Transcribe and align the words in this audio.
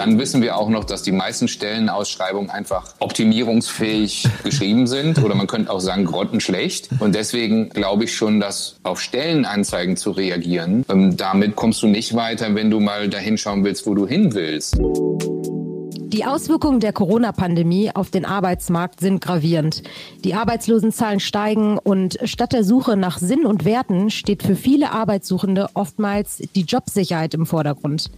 dann 0.00 0.18
wissen 0.18 0.40
wir 0.40 0.56
auch 0.56 0.70
noch, 0.70 0.84
dass 0.84 1.02
die 1.02 1.12
meisten 1.12 1.46
Stellenausschreibungen 1.46 2.48
einfach 2.48 2.94
optimierungsfähig 3.00 4.26
geschrieben 4.44 4.86
sind 4.86 5.22
oder 5.22 5.34
man 5.34 5.46
könnte 5.46 5.70
auch 5.70 5.80
sagen 5.80 6.06
grottenschlecht. 6.06 6.88
Und 7.00 7.14
deswegen 7.14 7.68
glaube 7.68 8.04
ich 8.04 8.16
schon, 8.16 8.40
dass 8.40 8.76
auf 8.82 8.98
Stellenanzeigen 8.98 9.98
zu 9.98 10.12
reagieren, 10.12 10.86
ähm, 10.88 11.18
damit 11.18 11.54
kommst 11.54 11.82
du 11.82 11.86
nicht 11.86 12.14
weiter, 12.14 12.54
wenn 12.54 12.70
du 12.70 12.80
mal 12.80 13.10
dahin 13.10 13.36
schauen 13.36 13.62
willst, 13.62 13.86
wo 13.86 13.94
du 13.94 14.06
hin 14.06 14.32
willst. 14.32 14.78
Die 16.12 16.24
Auswirkungen 16.24 16.80
der 16.80 16.92
Corona-Pandemie 16.92 17.92
auf 17.94 18.10
den 18.10 18.24
Arbeitsmarkt 18.24 18.98
sind 18.98 19.20
gravierend. 19.20 19.84
Die 20.24 20.34
Arbeitslosenzahlen 20.34 21.20
steigen 21.20 21.78
und 21.78 22.18
statt 22.24 22.52
der 22.52 22.64
Suche 22.64 22.96
nach 22.96 23.18
Sinn 23.18 23.46
und 23.46 23.64
Werten 23.64 24.10
steht 24.10 24.42
für 24.42 24.56
viele 24.56 24.90
Arbeitssuchende 24.90 25.68
oftmals 25.74 26.42
die 26.56 26.62
Jobsicherheit 26.62 27.34
im 27.34 27.46
Vordergrund. 27.46 28.10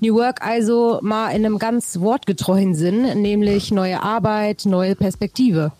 New 0.00 0.14
Work 0.14 0.46
also 0.46 1.00
mal 1.02 1.30
in 1.30 1.44
einem 1.44 1.58
ganz 1.58 1.98
wortgetreuen 1.98 2.76
Sinn, 2.76 3.20
nämlich 3.20 3.72
neue 3.72 4.00
Arbeit, 4.00 4.64
neue 4.64 4.94
Perspektive. 4.94 5.72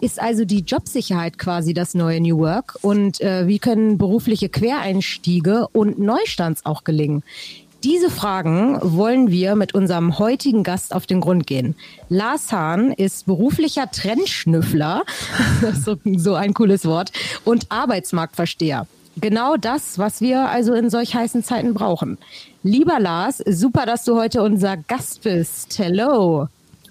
Ist 0.00 0.20
also 0.20 0.44
die 0.44 0.60
Jobsicherheit 0.60 1.36
quasi 1.36 1.74
das 1.74 1.94
neue 1.94 2.20
New 2.20 2.38
Work? 2.38 2.78
Und 2.82 3.20
äh, 3.20 3.48
wie 3.48 3.58
können 3.58 3.98
berufliche 3.98 4.48
Quereinstiege 4.48 5.66
und 5.72 5.98
Neustands 5.98 6.64
auch 6.64 6.84
gelingen? 6.84 7.24
Diese 7.84 8.10
Fragen 8.10 8.78
wollen 8.80 9.32
wir 9.32 9.56
mit 9.56 9.74
unserem 9.74 10.20
heutigen 10.20 10.62
Gast 10.62 10.94
auf 10.94 11.06
den 11.06 11.20
Grund 11.20 11.48
gehen. 11.48 11.74
Lars 12.08 12.52
Hahn 12.52 12.92
ist 12.92 13.26
beruflicher 13.26 13.90
Trendschnüffler, 13.90 15.02
so, 15.84 15.96
so 16.16 16.34
ein 16.34 16.54
cooles 16.54 16.84
Wort, 16.84 17.10
und 17.44 17.66
Arbeitsmarktversteher. 17.70 18.86
Genau 19.16 19.56
das, 19.56 19.98
was 19.98 20.20
wir 20.20 20.48
also 20.48 20.74
in 20.74 20.90
solch 20.90 21.16
heißen 21.16 21.42
Zeiten 21.42 21.74
brauchen. 21.74 22.18
Lieber 22.62 23.00
Lars, 23.00 23.38
super, 23.38 23.84
dass 23.84 24.04
du 24.04 24.16
heute 24.16 24.42
unser 24.42 24.76
Gast 24.76 25.22
bist. 25.22 25.76
Hello. 25.76 26.48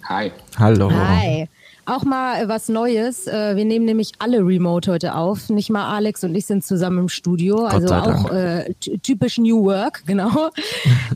Hi. 0.10 0.32
Hallo. 0.60 0.92
Hi. 0.92 1.48
Auch 1.86 2.04
mal 2.04 2.48
was 2.48 2.70
Neues. 2.70 3.28
Äh, 3.28 3.56
wir 3.56 3.66
nehmen 3.66 3.86
nämlich 3.86 4.12
alle 4.20 4.40
Remote 4.40 4.92
heute 4.92 5.16
auf. 5.16 5.50
Nicht 5.50 5.70
mal 5.70 5.94
Alex 5.94 6.24
und 6.24 6.36
ich 6.36 6.46
sind 6.46 6.64
zusammen 6.64 7.00
im 7.00 7.10
Studio. 7.10 7.58
Gott 7.58 7.74
Also 7.74 7.94
auch 7.94 8.32
äh, 8.32 8.74
ty- 8.80 9.00
typisch 9.00 9.38
New 9.38 9.64
Work, 9.66 10.04
genau. 10.06 10.50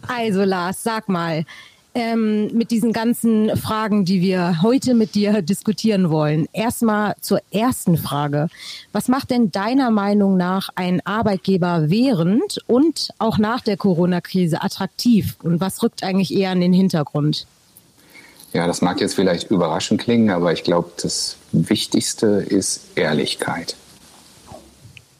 Also 0.08 0.44
Lars, 0.44 0.82
sag 0.84 1.08
mal, 1.08 1.46
ähm, 1.98 2.48
mit 2.52 2.72
diesen 2.72 2.92
ganzen 2.92 3.56
Fragen, 3.56 4.04
die 4.04 4.20
wir 4.22 4.62
heute 4.62 4.96
mit 4.96 5.16
dir 5.16 5.42
diskutieren 5.42 6.10
wollen. 6.10 6.46
Erstmal 6.52 7.16
zur 7.22 7.40
ersten 7.52 7.98
Frage. 7.98 8.50
Was 8.92 9.08
macht 9.08 9.30
denn 9.32 9.50
deiner 9.52 9.92
Meinung 9.92 10.36
nach 10.36 10.70
ein 10.76 11.00
Arbeitgeber 11.06 11.90
während 11.90 12.60
und 12.68 13.12
auch 13.18 13.38
nach 13.38 13.62
der 13.62 13.78
Corona-Krise 13.78 14.62
attraktiv? 14.62 15.38
Und 15.42 15.62
was 15.62 15.82
rückt 15.84 16.04
eigentlich 16.04 16.34
eher 16.36 16.52
in 16.52 16.60
den 16.60 16.74
Hintergrund? 16.74 17.48
Ja, 18.56 18.67
das 18.67 18.81
mag 18.81 19.02
jetzt 19.02 19.16
vielleicht 19.16 19.52
überraschend 19.52 20.00
klingen, 20.00 20.30
aber 20.30 20.53
ich 20.53 20.64
glaube, 20.64 20.89
das 21.03 21.36
Wichtigste 21.52 22.28
ist 22.48 22.80
Ehrlichkeit. 22.95 23.75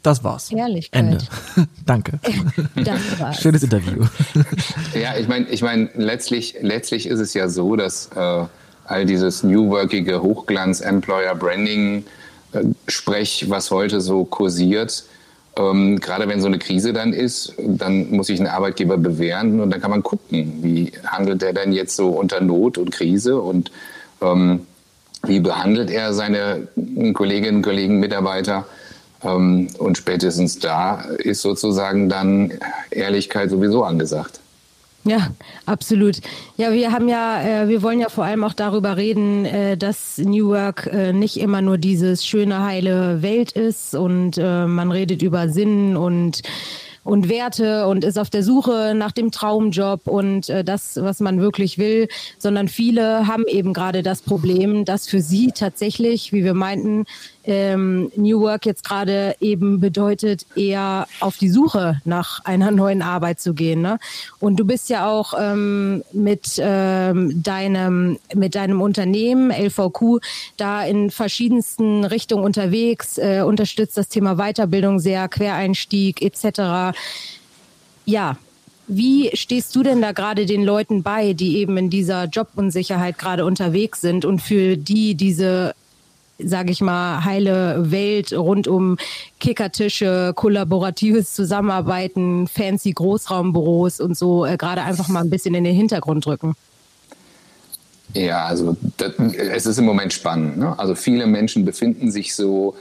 Das 0.04 0.24
war's. 0.24 0.54
Ehrlichkeit. 0.54 1.04
Ende. 1.04 1.18
Danke. 1.86 2.20
Das 2.76 3.20
war's. 3.20 3.42
Schönes 3.42 3.64
Interview. 3.64 4.06
Ja, 4.94 5.18
ich 5.18 5.28
meine, 5.28 5.50
ich 5.50 5.62
mein, 5.62 5.90
letztlich, 5.96 6.56
letztlich 6.62 7.08
ist 7.08 7.20
es 7.20 7.34
ja 7.34 7.50
so, 7.50 7.76
dass 7.76 8.10
äh, 8.16 8.46
all 8.86 9.06
dieses 9.06 9.44
New 9.44 9.70
Workige 9.70 10.22
Hochglanz, 10.22 10.80
Employer 10.80 11.36
Branding, 11.36 12.06
äh, 12.54 12.64
Sprech, 12.88 13.50
was 13.50 13.70
heute 13.70 14.00
so 14.00 14.24
kursiert, 14.24 15.04
ähm, 15.58 16.00
gerade 16.00 16.28
wenn 16.28 16.42
so 16.42 16.48
eine 16.48 16.60
Krise 16.60 16.94
dann 16.94 17.14
ist, 17.14 17.54
dann 17.58 18.12
muss 18.12 18.28
sich 18.28 18.40
ein 18.40 18.48
Arbeitgeber 18.48 18.98
bewähren 18.98 19.60
und 19.62 19.72
dann 19.72 19.82
kann 19.82 19.92
man 19.92 20.04
gucken, 20.04 20.60
wie 20.62 20.92
handelt 21.06 21.44
er 21.44 21.54
denn 21.54 21.72
jetzt 21.72 21.96
so 21.96 22.10
unter 22.10 22.42
Not 22.42 22.78
und 22.78 22.92
Krise 22.92 23.40
und 23.40 23.72
ähm, 24.22 24.66
wie 25.24 25.40
behandelt 25.40 25.90
er 25.90 26.14
seine 26.14 26.68
Kolleginnen, 27.14 27.62
Kollegen, 27.62 28.00
Mitarbeiter. 28.00 28.66
Ähm, 29.24 29.68
und 29.78 29.98
spätestens 29.98 30.60
da 30.60 31.02
ist 31.18 31.42
sozusagen 31.42 32.10
dann 32.10 32.54
Ehrlichkeit 32.92 33.50
sowieso 33.50 33.84
angesagt. 33.84 34.40
Ja, 35.08 35.30
absolut. 35.68 36.20
Ja, 36.58 36.72
wir 36.72 36.92
haben 36.92 37.08
ja, 37.08 37.42
äh, 37.42 37.68
wir 37.68 37.84
wollen 37.84 38.00
ja 38.00 38.10
vor 38.10 38.26
allem 38.26 38.44
auch 38.44 38.54
darüber 38.54 38.98
reden, 38.98 39.46
äh, 39.46 39.78
dass 39.78 40.18
New 40.18 40.50
Work 40.50 40.88
äh, 40.92 41.14
nicht 41.14 41.38
immer 41.38 41.62
nur 41.62 41.78
dieses 41.78 42.26
schöne, 42.26 42.64
heile 42.64 43.22
Welt 43.22 43.52
ist 43.52 43.94
und 43.94 44.40
äh, 44.40 44.66
man 44.66 44.92
redet 44.92 45.22
über 45.22 45.48
Sinn 45.50 45.96
und 45.96 46.42
und 47.04 47.30
Werte 47.30 47.86
und 47.86 48.04
ist 48.04 48.18
auf 48.18 48.32
der 48.32 48.42
Suche 48.42 48.94
nach 48.96 49.12
dem 49.12 49.30
Traumjob 49.30 50.08
und 50.08 50.50
äh, 50.50 50.64
das, 50.64 51.00
was 51.00 51.20
man 51.20 51.40
wirklich 51.40 51.78
will, 51.78 52.08
sondern 52.40 52.68
viele 52.68 53.28
haben 53.28 53.46
eben 53.48 53.74
gerade 53.74 54.02
das 54.02 54.24
Problem, 54.24 54.86
dass 54.86 55.08
für 55.08 55.22
sie 55.22 55.52
tatsächlich, 55.54 56.34
wie 56.34 56.44
wir 56.44 56.56
meinten, 56.56 57.06
ähm, 57.46 58.12
New 58.16 58.42
Work 58.42 58.66
jetzt 58.66 58.84
gerade 58.84 59.36
eben 59.40 59.80
bedeutet, 59.80 60.46
eher 60.56 61.08
auf 61.20 61.38
die 61.38 61.50
Suche 61.50 62.02
nach 62.06 62.44
einer 62.46 62.72
neuen 62.86 63.02
Arbeit 63.02 63.40
zu 63.40 63.54
gehen. 63.54 63.82
Ne? 63.82 64.00
Und 64.40 64.58
du 64.58 64.66
bist 64.66 64.90
ja 64.90 65.10
auch 65.10 65.34
ähm, 65.40 66.04
mit 66.12 66.54
ähm, 66.60 67.42
deinem 67.44 68.20
mit 68.34 68.56
deinem 68.56 68.82
Unternehmen 68.82 69.52
LVQ 69.52 70.22
da 70.58 70.84
in 70.84 71.12
verschiedensten 71.12 72.06
Richtungen 72.06 72.44
unterwegs, 72.44 73.18
äh, 73.18 73.44
unterstützt 73.46 73.98
das 73.98 74.08
Thema 74.08 74.36
Weiterbildung 74.36 75.00
sehr, 75.00 75.28
Quereinstieg 75.28 76.22
etc. 76.22 76.98
Ja, 78.06 78.38
wie 78.88 79.32
stehst 79.34 79.76
du 79.76 79.84
denn 79.84 80.02
da 80.02 80.12
gerade 80.12 80.46
den 80.46 80.64
Leuten 80.64 81.02
bei, 81.02 81.34
die 81.34 81.58
eben 81.58 81.78
in 81.78 81.90
dieser 81.90 82.26
Jobunsicherheit 82.26 83.18
gerade 83.18 83.46
unterwegs 83.46 84.02
sind 84.02 84.26
und 84.26 84.42
für 84.42 84.78
die 84.78 85.16
diese 85.16 85.74
sage 86.40 86.72
ich 86.72 86.82
mal, 86.82 87.24
heile 87.24 87.92
Welt 87.92 88.34
rund 88.34 88.68
um 88.68 88.98
Kickertische, 89.40 90.34
kollaboratives 90.36 91.34
Zusammenarbeiten, 91.34 92.48
fancy 92.48 92.92
Großraumbüros 92.92 94.00
und 94.00 94.18
so 94.18 94.46
äh, 94.46 94.58
gerade 94.58 94.82
einfach 94.82 95.08
mal 95.08 95.22
ein 95.22 95.30
bisschen 95.30 95.56
in 95.56 95.64
den 95.64 95.76
Hintergrund 95.76 96.26
drücken. 96.26 96.56
Ja, 98.14 98.46
also 98.46 98.78
das, 98.98 99.14
es 99.18 99.66
ist 99.66 99.78
im 99.78 99.86
Moment 99.86 100.14
spannend. 100.14 100.58
Ne? 100.58 100.78
Also 100.80 100.96
viele 100.96 101.28
Menschen 101.28 101.66
befinden 101.66 102.12
sich 102.12 102.36
so 102.36 102.76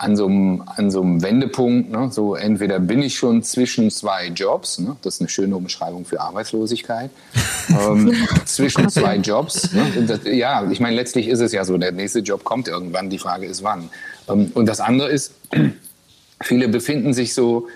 an 0.00 0.16
so 0.16 0.26
einem, 0.26 0.62
an 0.66 0.90
so 0.90 1.02
einem 1.02 1.22
Wendepunkt. 1.22 1.90
Ne? 1.90 2.08
So 2.10 2.34
entweder 2.34 2.80
bin 2.80 3.02
ich 3.02 3.16
schon 3.16 3.42
zwischen 3.42 3.90
zwei 3.90 4.28
Jobs, 4.28 4.78
ne? 4.78 4.96
das 5.02 5.16
ist 5.16 5.20
eine 5.20 5.28
schöne 5.28 5.54
Umschreibung 5.54 6.06
für 6.06 6.20
Arbeitslosigkeit, 6.20 7.10
ähm, 7.68 8.14
zwischen 8.46 8.88
zwei 8.88 9.16
Jobs. 9.16 9.72
Ne? 9.74 10.06
Das, 10.06 10.20
ja, 10.24 10.68
ich 10.70 10.80
meine, 10.80 10.96
letztlich 10.96 11.28
ist 11.28 11.40
es 11.40 11.52
ja 11.52 11.66
so, 11.66 11.76
der 11.76 11.92
nächste 11.92 12.20
Job 12.20 12.44
kommt 12.44 12.66
irgendwann, 12.66 13.10
die 13.10 13.18
Frage 13.18 13.44
ist 13.44 13.62
wann. 13.62 13.90
Ähm, 14.26 14.50
und 14.54 14.64
das 14.64 14.80
andere 14.80 15.10
ist, 15.10 15.34
viele 16.42 16.68
befinden 16.68 17.12
sich 17.12 17.34
so 17.34 17.68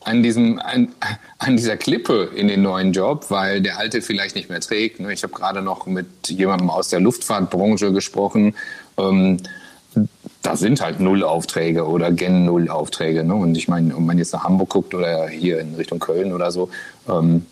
an, 0.00 0.22
diesem, 0.22 0.58
an, 0.60 0.88
an 1.36 1.58
dieser 1.58 1.76
Klippe 1.76 2.30
in 2.34 2.48
den 2.48 2.62
neuen 2.62 2.94
Job, 2.94 3.26
weil 3.28 3.60
der 3.60 3.78
alte 3.78 4.00
vielleicht 4.00 4.36
nicht 4.36 4.48
mehr 4.48 4.60
trägt. 4.60 5.00
ne? 5.00 5.12
Ich 5.12 5.22
habe 5.22 5.34
gerade 5.34 5.60
noch 5.60 5.84
mit 5.84 6.06
jemandem 6.28 6.70
aus 6.70 6.88
der 6.88 7.00
Luftfahrtbranche 7.00 7.92
gesprochen. 7.92 8.54
Ähm, 8.96 9.36
da 10.42 10.56
sind 10.56 10.80
halt 10.80 11.00
null 11.00 11.24
Aufträge 11.24 11.86
oder 11.86 12.12
gen 12.12 12.44
null 12.44 12.68
Aufträge. 12.68 13.24
Ne? 13.24 13.34
Und 13.34 13.56
ich 13.56 13.68
meine, 13.68 13.94
wenn 13.96 14.06
man 14.06 14.18
jetzt 14.18 14.32
nach 14.32 14.44
Hamburg 14.44 14.70
guckt 14.70 14.94
oder 14.94 15.28
hier 15.28 15.60
in 15.60 15.74
Richtung 15.74 15.98
Köln 15.98 16.32
oder 16.32 16.50
so, 16.50 16.70
ähm, 17.08 17.46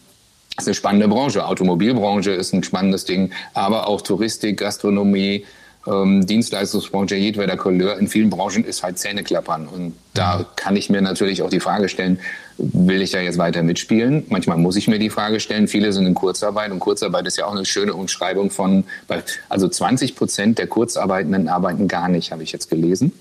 ist 0.59 0.69
eine 0.69 0.75
spannende 0.75 1.09
Branche. 1.09 1.47
Automobilbranche 1.47 2.31
ist 2.31 2.55
ein 2.55 2.63
spannendes 2.63 3.05
Ding, 3.05 3.33
aber 3.53 3.89
auch 3.89 4.01
Touristik, 4.01 4.59
Gastronomie, 4.59 5.45
ähm, 5.87 6.27
Dienstleistungsbranche 6.27 7.17
jedweder 7.17 7.57
Couleur. 7.57 7.99
In 7.99 8.09
vielen 8.09 8.31
Branchen 8.31 8.65
ist 8.65 8.83
halt 8.83 8.99
Zähneklappern. 8.99 9.69
Und 9.69 9.95
da 10.15 10.45
kann 10.57 10.77
ich 10.77 10.91
mir 10.91 11.03
natürlich 11.03 11.43
auch 11.43 11.51
die 11.51 11.61
Frage 11.61 11.89
stellen, 11.89 12.19
will 12.59 13.03
ich 13.03 13.11
da 13.11 13.21
jetzt 13.21 13.39
weiter 13.39 13.63
mitspielen? 13.63 14.25
Manchmal 14.29 14.57
muss 14.57 14.77
ich 14.77 14.89
mir 14.89 14.99
die 14.99 15.11
Frage 15.11 15.41
stellen. 15.41 15.69
Viele 15.69 15.93
sind 15.93 16.07
in 16.07 16.15
Kurzarbeit 16.15 16.73
und 16.73 16.79
Kurzarbeit 16.79 17.27
ist 17.27 17.37
ja 17.37 17.47
auch 17.47 17.53
eine 17.53 17.65
schöne 17.65 17.95
Umschreibung 17.95 18.51
von, 18.51 18.85
also 19.49 19.69
20 19.69 20.17
Prozent 20.17 20.59
der 20.59 20.67
Kurzarbeitenden 20.67 21.49
arbeiten 21.49 21.89
gar 21.89 22.09
nicht, 22.09 22.33
habe 22.33 22.43
ich 22.43 22.53
jetzt 22.53 22.71
gelesen. 22.71 23.13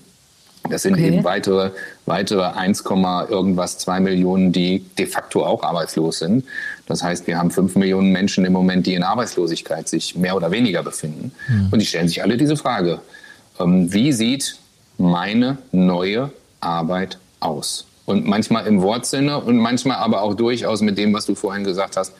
Das 0.70 0.82
sind 0.82 0.94
Okay. 0.94 1.08
eben 1.08 1.24
weitere, 1.24 1.70
weitere 2.06 2.42
1, 2.42 2.84
irgendwas, 3.28 3.78
2 3.78 4.00
Millionen, 4.00 4.52
die 4.52 4.84
de 4.98 5.06
facto 5.06 5.44
auch 5.44 5.62
arbeitslos 5.62 6.18
sind. 6.18 6.44
Das 6.86 7.02
heißt, 7.02 7.26
wir 7.26 7.38
haben 7.38 7.50
5 7.50 7.76
Millionen 7.76 8.12
Menschen 8.12 8.44
im 8.44 8.52
Moment, 8.52 8.86
die 8.86 8.94
in 8.94 9.02
Arbeitslosigkeit 9.02 9.88
sich 9.88 10.16
mehr 10.16 10.36
oder 10.36 10.50
weniger 10.50 10.82
befinden. 10.82 11.32
Und 11.70 11.80
die 11.80 11.86
stellen 11.86 12.08
sich 12.08 12.22
alle 12.22 12.36
diese 12.36 12.56
Frage, 12.56 13.00
ähm, 13.58 13.92
wie 13.92 14.12
sieht 14.12 14.58
meine 14.98 15.58
neue 15.72 16.30
Arbeit 16.60 17.18
aus? 17.40 17.86
Und 18.04 18.26
manchmal 18.26 18.66
im 18.66 18.82
Wortsinne 18.82 19.40
und 19.40 19.56
manchmal 19.56 19.96
aber 19.96 20.22
auch 20.22 20.34
durchaus 20.34 20.80
mit 20.80 20.96
dem, 20.96 21.12
was 21.12 21.26
du 21.26 21.34
vorhin 21.34 21.64
gesagt 21.64 21.96
hast, 21.96 22.12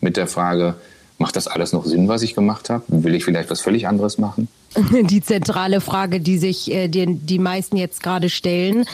mit 0.00 0.16
der 0.16 0.26
Frage, 0.26 0.74
macht 1.18 1.36
das 1.36 1.46
alles 1.46 1.72
noch 1.72 1.84
Sinn, 1.84 2.08
was 2.08 2.22
ich 2.22 2.34
gemacht 2.34 2.70
habe? 2.70 2.82
Will 2.88 3.14
ich 3.14 3.24
vielleicht 3.24 3.50
was 3.50 3.60
völlig 3.60 3.86
anderes 3.86 4.18
machen? 4.18 4.48
Die 4.92 5.22
zentrale 5.22 5.80
Frage, 5.80 6.20
die 6.20 6.38
sich 6.38 6.70
äh, 6.70 6.88
die, 6.88 7.06
die 7.06 7.38
meisten 7.38 7.76
jetzt 7.76 8.02
gerade 8.02 8.28
stellen, 8.28 8.84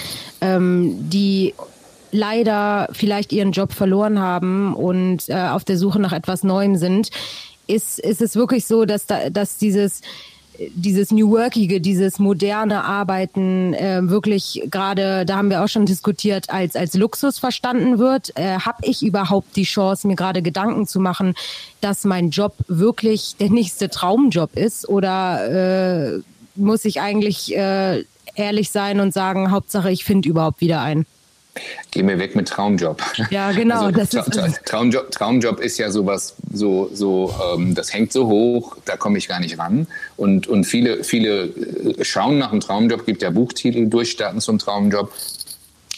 ähm, 0.41 0.97
die 1.11 1.55
leider 2.13 2.89
vielleicht 2.93 3.33
ihren 3.33 3.51
Job 3.51 3.73
verloren 3.73 4.21
haben 4.21 4.75
und 4.75 5.29
äh, 5.29 5.49
auf 5.49 5.65
der 5.65 5.77
Suche 5.77 5.99
nach 5.99 6.13
etwas 6.13 6.45
Neuem 6.45 6.77
sind, 6.77 7.11
ist, 7.67 7.99
ist 7.99 8.23
es 8.23 8.37
wirklich 8.37 8.67
so, 8.67 8.85
dass, 8.85 9.07
da, 9.07 9.31
dass 9.31 9.59
dieses 9.59 10.01
dieses 10.75 11.11
New 11.11 11.31
Workige, 11.31 11.81
dieses 11.81 12.19
moderne 12.19 12.85
Arbeiten 12.85 13.75
äh, 13.75 14.01
wirklich 14.03 14.63
gerade, 14.71 15.25
da 15.25 15.37
haben 15.37 15.51
wir 15.51 15.65
auch 15.65 15.69
schon 15.69 15.87
diskutiert, 15.87 16.51
als, 16.51 16.77
als 16.77 16.95
Luxus 16.95 17.39
verstanden 17.39 17.99
wird. 17.99 18.37
Äh, 18.37 18.59
Habe 18.61 18.79
ich 18.83 19.03
überhaupt 19.03 19.57
die 19.57 19.65
Chance, 19.65 20.07
mir 20.07 20.17
gerade 20.17 20.43
Gedanken 20.43 20.87
zu 20.87 21.01
machen, 21.01 21.35
dass 21.81 22.05
mein 22.05 22.31
Job 22.31 22.55
wirklich 22.69 23.37
der 23.41 23.51
nächste 23.51 23.89
Traumjob 23.89 24.57
ist? 24.57 24.89
Oder 24.89 26.17
äh, 26.17 26.21
muss 26.55 26.85
ich 26.85 27.01
eigentlich 27.01 27.57
äh, 27.57 28.05
ehrlich 28.35 28.71
sein 28.71 29.01
und 29.01 29.13
sagen, 29.13 29.51
Hauptsache 29.51 29.91
ich 29.91 30.05
finde 30.05 30.29
überhaupt 30.29 30.61
wieder 30.61 30.81
einen? 30.83 31.07
Geh 31.93 32.03
mir 32.03 32.19
weg 32.19 32.35
mit 32.35 32.49
Traumjob. 32.49 33.01
Ja, 33.31 33.53
genau. 33.53 33.87
Also, 33.87 33.91
das 33.93 34.15
ist 34.15 34.65
Traumjob, 34.65 35.11
Traumjob 35.13 35.61
ist 35.61 35.79
ja 35.79 35.91
sowas, 35.91 36.35
so, 36.53 36.91
so, 36.93 37.33
ähm, 37.55 37.75
das 37.75 37.93
hängt 37.93 38.13
so 38.13 38.27
hoch, 38.27 38.77
da 38.85 38.97
komme 38.97 39.19
ich 39.19 39.29
gar 39.29 39.39
nicht 39.39 39.59
ran. 39.59 39.87
Und, 40.17 40.49
und 40.49 40.65
viele, 40.65 41.05
viele 41.05 41.45
äh, 41.45 42.05
schauen 42.05 42.39
nach 42.39 42.51
einem 42.51 42.61
Traumjob, 42.61 43.07
gibt 43.07 43.23
ja 43.23 43.31
Buchtitel, 43.31 43.87
Durchstarten 43.87 44.41
zum 44.41 44.59
Traumjob. 44.59 45.13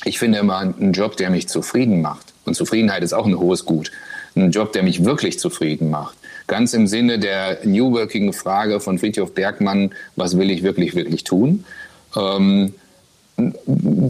Ich 0.04 0.18
finde 0.18 0.38
immer 0.38 0.58
einen 0.58 0.92
Job, 0.92 1.16
der 1.16 1.30
mich 1.30 1.48
zufrieden 1.48 2.02
macht. 2.02 2.34
Und 2.44 2.54
Zufriedenheit 2.54 3.02
ist 3.02 3.14
auch 3.14 3.26
ein 3.26 3.38
hohes 3.38 3.64
Gut. 3.64 3.90
Ein 4.36 4.50
Job, 4.50 4.72
der 4.72 4.82
mich 4.82 5.04
wirklich 5.04 5.38
zufrieden 5.38 5.90
macht. 5.90 6.16
Ganz 6.46 6.74
im 6.74 6.86
Sinne 6.86 7.18
der 7.18 7.60
New 7.64 7.92
Working 7.92 8.32
Frage 8.32 8.78
von 8.80 8.98
Friedhof 8.98 9.34
Bergmann, 9.34 9.92
was 10.14 10.36
will 10.36 10.50
ich 10.50 10.62
wirklich, 10.62 10.94
wirklich 10.94 11.24
tun? 11.24 11.64
Ähm, 12.14 12.74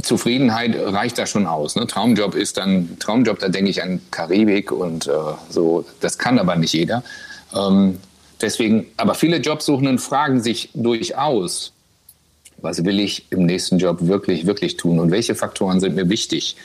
Zufriedenheit 0.02 0.76
reicht 0.78 1.19
da 1.19 1.26
schon 1.26 1.46
aus. 1.46 1.75
Ne? 1.75 1.87
Traumjob 1.87 2.34
ist 2.34 2.58
dann, 2.58 2.96
Traumjob, 3.00 3.40
da 3.40 3.49
denke 3.49 3.70
ich 3.70 3.82
an 3.82 4.00
Karibik 4.11 4.70
und 4.70 5.08
äh, 5.08 5.11
so, 5.50 5.84
das 6.00 6.19
kann 6.19 6.38
aber 6.38 6.55
nicht 6.56 6.73
jeder. 6.73 7.02
Ähm, 7.55 7.99
deswegen, 8.40 8.87
aber 8.96 9.14
viele 9.14 9.38
Jobsuchenden 9.38 9.99
fragen 9.99 10.40
sich 10.40 10.70
durchaus, 10.75 11.73
was 12.58 12.84
will 12.84 13.00
ich 13.00 13.26
im 13.31 13.46
nächsten 13.46 13.78
Job 13.78 13.99
wirklich, 14.00 14.46
wirklich 14.46 14.76
tun 14.76 15.00
und 15.00 15.11
welche 15.11 15.34
Faktoren 15.34 15.81
sind 15.81 15.96
mir 15.96 16.08
wichtig 16.08 16.56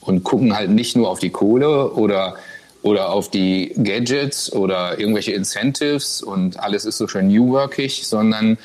und 0.00 0.22
gucken 0.22 0.54
halt 0.54 0.70
nicht 0.70 0.96
nur 0.96 1.08
auf 1.08 1.18
die 1.18 1.30
Kohle 1.30 1.92
oder 1.92 2.36
oder 2.82 3.10
auf 3.10 3.30
die 3.30 3.74
Gadgets 3.76 4.52
oder 4.52 4.98
irgendwelche 4.98 5.32
Incentives 5.32 6.22
und 6.22 6.58
alles 6.58 6.86
ist 6.86 6.96
so 6.96 7.06
schön 7.08 7.28
new 7.28 7.50
workig, 7.50 8.06
sondern 8.06 8.56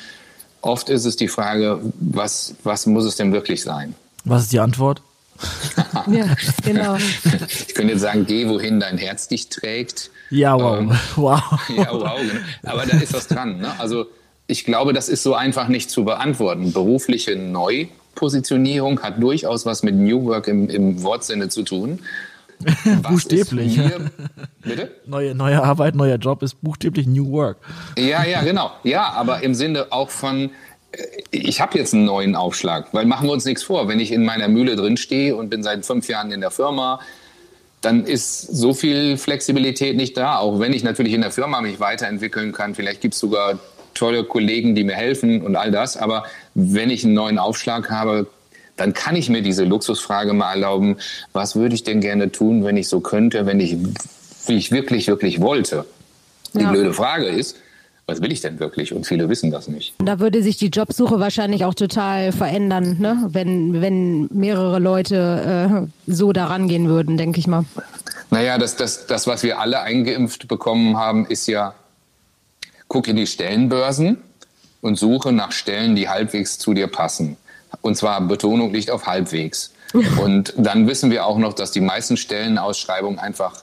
Oft 0.66 0.88
ist 0.88 1.04
es 1.04 1.16
die 1.16 1.28
Frage, 1.28 1.80
was, 2.00 2.56
was 2.64 2.86
muss 2.86 3.04
es 3.04 3.16
denn 3.16 3.32
wirklich 3.32 3.62
sein? 3.62 3.94
Was 4.24 4.44
ist 4.44 4.52
die 4.52 4.58
Antwort? 4.58 5.00
ja, 6.10 6.34
genau. 6.64 6.96
Ich 6.96 7.74
könnte 7.74 7.92
jetzt 7.92 8.02
sagen, 8.02 8.26
geh, 8.26 8.48
wohin 8.48 8.80
dein 8.80 8.98
Herz 8.98 9.28
dich 9.28 9.48
trägt. 9.48 10.10
Ja, 10.30 10.58
wow. 10.58 10.78
Ähm, 10.78 10.92
wow. 11.16 11.40
Ja, 11.76 11.92
wow. 11.92 12.18
Genau. 12.18 12.44
Aber 12.64 12.84
da 12.84 12.96
ist 12.98 13.12
was 13.12 13.28
dran. 13.28 13.58
Ne? 13.58 13.78
Also 13.78 14.06
ich 14.48 14.64
glaube, 14.64 14.92
das 14.92 15.08
ist 15.08 15.22
so 15.22 15.34
einfach 15.34 15.68
nicht 15.68 15.90
zu 15.90 16.04
beantworten. 16.04 16.72
Berufliche 16.72 17.36
Neupositionierung 17.36 19.02
hat 19.02 19.22
durchaus 19.22 19.66
was 19.66 19.84
mit 19.84 19.94
New 19.94 20.24
Work 20.24 20.48
im, 20.48 20.68
im 20.68 21.02
Wortsinne 21.02 21.48
zu 21.48 21.62
tun. 21.62 22.00
buchstäblich. 23.02 23.80
bitte? 24.62 24.90
Neue, 25.06 25.34
neue 25.34 25.62
Arbeit, 25.62 25.94
neuer 25.94 26.16
Job 26.16 26.42
ist 26.42 26.60
buchstäblich 26.62 27.06
New 27.06 27.30
Work. 27.30 27.58
Ja, 27.98 28.24
ja, 28.24 28.42
genau. 28.42 28.72
Ja, 28.82 29.10
aber 29.10 29.42
im 29.42 29.54
Sinne 29.54 29.86
auch 29.90 30.10
von, 30.10 30.50
äh, 30.92 30.98
ich 31.30 31.60
habe 31.60 31.78
jetzt 31.78 31.94
einen 31.94 32.04
neuen 32.04 32.34
Aufschlag, 32.34 32.92
weil 32.92 33.06
machen 33.06 33.28
wir 33.28 33.32
uns 33.32 33.44
nichts 33.44 33.62
vor. 33.62 33.88
Wenn 33.88 34.00
ich 34.00 34.12
in 34.12 34.24
meiner 34.24 34.48
Mühle 34.48 34.76
drin 34.76 34.96
stehe 34.96 35.36
und 35.36 35.50
bin 35.50 35.62
seit 35.62 35.84
fünf 35.84 36.08
Jahren 36.08 36.32
in 36.32 36.40
der 36.40 36.50
Firma, 36.50 37.00
dann 37.80 38.04
ist 38.04 38.42
so 38.42 38.74
viel 38.74 39.16
Flexibilität 39.16 39.96
nicht 39.96 40.16
da. 40.16 40.38
Auch 40.38 40.58
wenn 40.58 40.72
ich 40.72 40.82
natürlich 40.82 41.12
in 41.12 41.20
der 41.20 41.30
Firma 41.30 41.60
mich 41.60 41.78
weiterentwickeln 41.78 42.52
kann, 42.52 42.74
vielleicht 42.74 43.00
gibt 43.00 43.14
es 43.14 43.20
sogar 43.20 43.58
tolle 43.94 44.24
Kollegen, 44.24 44.74
die 44.74 44.84
mir 44.84 44.94
helfen 44.94 45.42
und 45.42 45.56
all 45.56 45.70
das. 45.70 45.96
Aber 45.96 46.24
wenn 46.54 46.90
ich 46.90 47.04
einen 47.04 47.14
neuen 47.14 47.38
Aufschlag 47.38 47.90
habe, 47.90 48.26
dann 48.76 48.92
kann 48.92 49.16
ich 49.16 49.28
mir 49.28 49.42
diese 49.42 49.64
Luxusfrage 49.64 50.32
mal 50.32 50.52
erlauben, 50.52 50.96
was 51.32 51.56
würde 51.56 51.74
ich 51.74 51.84
denn 51.84 52.00
gerne 52.00 52.30
tun, 52.30 52.64
wenn 52.64 52.76
ich 52.76 52.88
so 52.88 53.00
könnte, 53.00 53.46
wenn 53.46 53.60
ich, 53.60 53.76
wie 54.46 54.54
ich 54.54 54.70
wirklich, 54.70 55.08
wirklich 55.08 55.40
wollte. 55.40 55.86
Die 56.54 56.60
ja. 56.60 56.70
blöde 56.70 56.92
Frage 56.92 57.26
ist, 57.26 57.56
was 58.06 58.22
will 58.22 58.30
ich 58.30 58.40
denn 58.40 58.60
wirklich? 58.60 58.92
Und 58.92 59.04
viele 59.04 59.28
wissen 59.28 59.50
das 59.50 59.66
nicht. 59.66 59.94
Da 59.98 60.20
würde 60.20 60.42
sich 60.42 60.56
die 60.56 60.68
Jobsuche 60.68 61.18
wahrscheinlich 61.18 61.64
auch 61.64 61.74
total 61.74 62.30
verändern, 62.30 62.98
ne? 63.00 63.26
wenn, 63.28 63.80
wenn 63.80 64.28
mehrere 64.32 64.78
Leute 64.78 65.88
äh, 66.06 66.12
so 66.12 66.32
daran 66.32 66.68
gehen 66.68 66.88
würden, 66.88 67.16
denke 67.16 67.40
ich 67.40 67.48
mal. 67.48 67.64
Naja, 68.30 68.58
das, 68.58 68.76
das, 68.76 69.06
das, 69.06 69.26
was 69.26 69.42
wir 69.42 69.58
alle 69.58 69.80
eingeimpft 69.80 70.46
bekommen 70.46 70.96
haben, 70.96 71.26
ist 71.26 71.48
ja, 71.48 71.74
guck 72.86 73.08
in 73.08 73.16
die 73.16 73.26
Stellenbörsen 73.26 74.18
und 74.82 74.96
suche 74.96 75.32
nach 75.32 75.50
Stellen, 75.50 75.96
die 75.96 76.08
halbwegs 76.08 76.58
zu 76.58 76.74
dir 76.74 76.86
passen. 76.86 77.36
Und 77.82 77.96
zwar 77.96 78.20
Betonung 78.20 78.72
liegt 78.72 78.90
auf 78.90 79.06
halbwegs. 79.06 79.72
Und 80.22 80.52
dann 80.56 80.88
wissen 80.88 81.10
wir 81.10 81.26
auch 81.26 81.38
noch, 81.38 81.52
dass 81.52 81.70
die 81.70 81.80
meisten 81.80 82.16
Stellenausschreibungen 82.16 83.18
einfach 83.18 83.62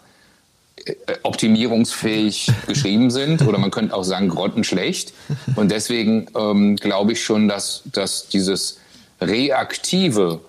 äh, 0.86 0.94
optimierungsfähig 1.24 2.52
geschrieben 2.68 3.12
sind 3.12 3.46
oder 3.48 3.58
man 3.58 3.72
könnte 3.72 3.94
auch 3.94 4.04
sagen 4.04 4.30
grottenschlecht. 4.30 5.14
Und 5.56 5.72
deswegen 5.72 6.28
ähm, 6.36 6.76
glaube 6.76 7.14
ich 7.14 7.24
schon, 7.24 7.48
dass, 7.48 7.84
dass 7.86 8.28
dieses 8.28 8.80
reaktive 9.22 10.42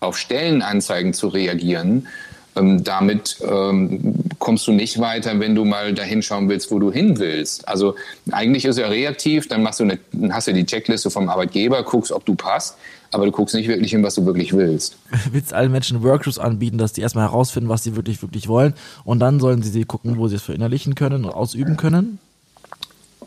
auf 0.00 0.18
Stellenanzeigen 0.18 1.14
zu 1.14 1.28
reagieren 1.28 2.08
ähm, 2.56 2.84
damit 2.84 3.38
ähm, 3.48 4.14
kommst 4.38 4.66
du 4.66 4.72
nicht 4.72 5.00
weiter, 5.00 5.38
wenn 5.40 5.54
du 5.54 5.64
mal 5.64 5.94
dahin 5.94 6.22
schauen 6.22 6.48
willst, 6.48 6.70
wo 6.70 6.78
du 6.78 6.92
hin 6.92 7.18
willst. 7.18 7.66
Also 7.66 7.94
eigentlich 8.30 8.64
ist 8.64 8.78
er 8.78 8.90
reaktiv, 8.90 9.48
dann 9.48 9.62
machst 9.62 9.80
du 9.80 9.84
eine, 9.84 9.98
hast 10.32 10.48
du 10.48 10.52
die 10.52 10.66
Checkliste 10.66 11.10
vom 11.10 11.28
Arbeitgeber, 11.28 11.82
guckst, 11.82 12.12
ob 12.12 12.26
du 12.26 12.34
passt, 12.34 12.76
aber 13.10 13.24
du 13.24 13.32
guckst 13.32 13.54
nicht 13.54 13.68
wirklich 13.68 13.92
hin, 13.92 14.02
was 14.02 14.14
du 14.14 14.26
wirklich 14.26 14.52
willst. 14.52 14.96
Willst 15.30 15.52
allen 15.52 15.72
Menschen 15.72 16.02
Workshops 16.02 16.38
anbieten, 16.38 16.78
dass 16.78 16.92
die 16.92 17.00
erstmal 17.00 17.28
herausfinden, 17.28 17.68
was 17.68 17.84
sie 17.84 17.96
wirklich, 17.96 18.20
wirklich 18.22 18.48
wollen 18.48 18.74
und 19.04 19.20
dann 19.20 19.40
sollen 19.40 19.62
sie 19.62 19.70
sie 19.70 19.84
gucken, 19.84 20.18
wo 20.18 20.28
sie 20.28 20.36
es 20.36 20.42
verinnerlichen 20.42 20.94
können 20.94 21.24
und 21.24 21.30
ausüben 21.30 21.76
können? 21.76 22.18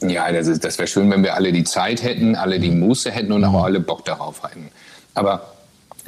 Ja, 0.01 0.31
das, 0.31 0.59
das 0.59 0.77
wäre 0.77 0.87
schön, 0.87 1.09
wenn 1.09 1.23
wir 1.23 1.35
alle 1.35 1.53
die 1.53 1.63
Zeit 1.63 2.03
hätten, 2.03 2.35
alle 2.35 2.59
die 2.59 2.71
Muße 2.71 3.11
hätten 3.11 3.31
und 3.31 3.43
auch 3.45 3.63
alle 3.63 3.79
Bock 3.79 4.03
darauf 4.03 4.43
hätten. 4.43 4.69
Aber 5.13 5.54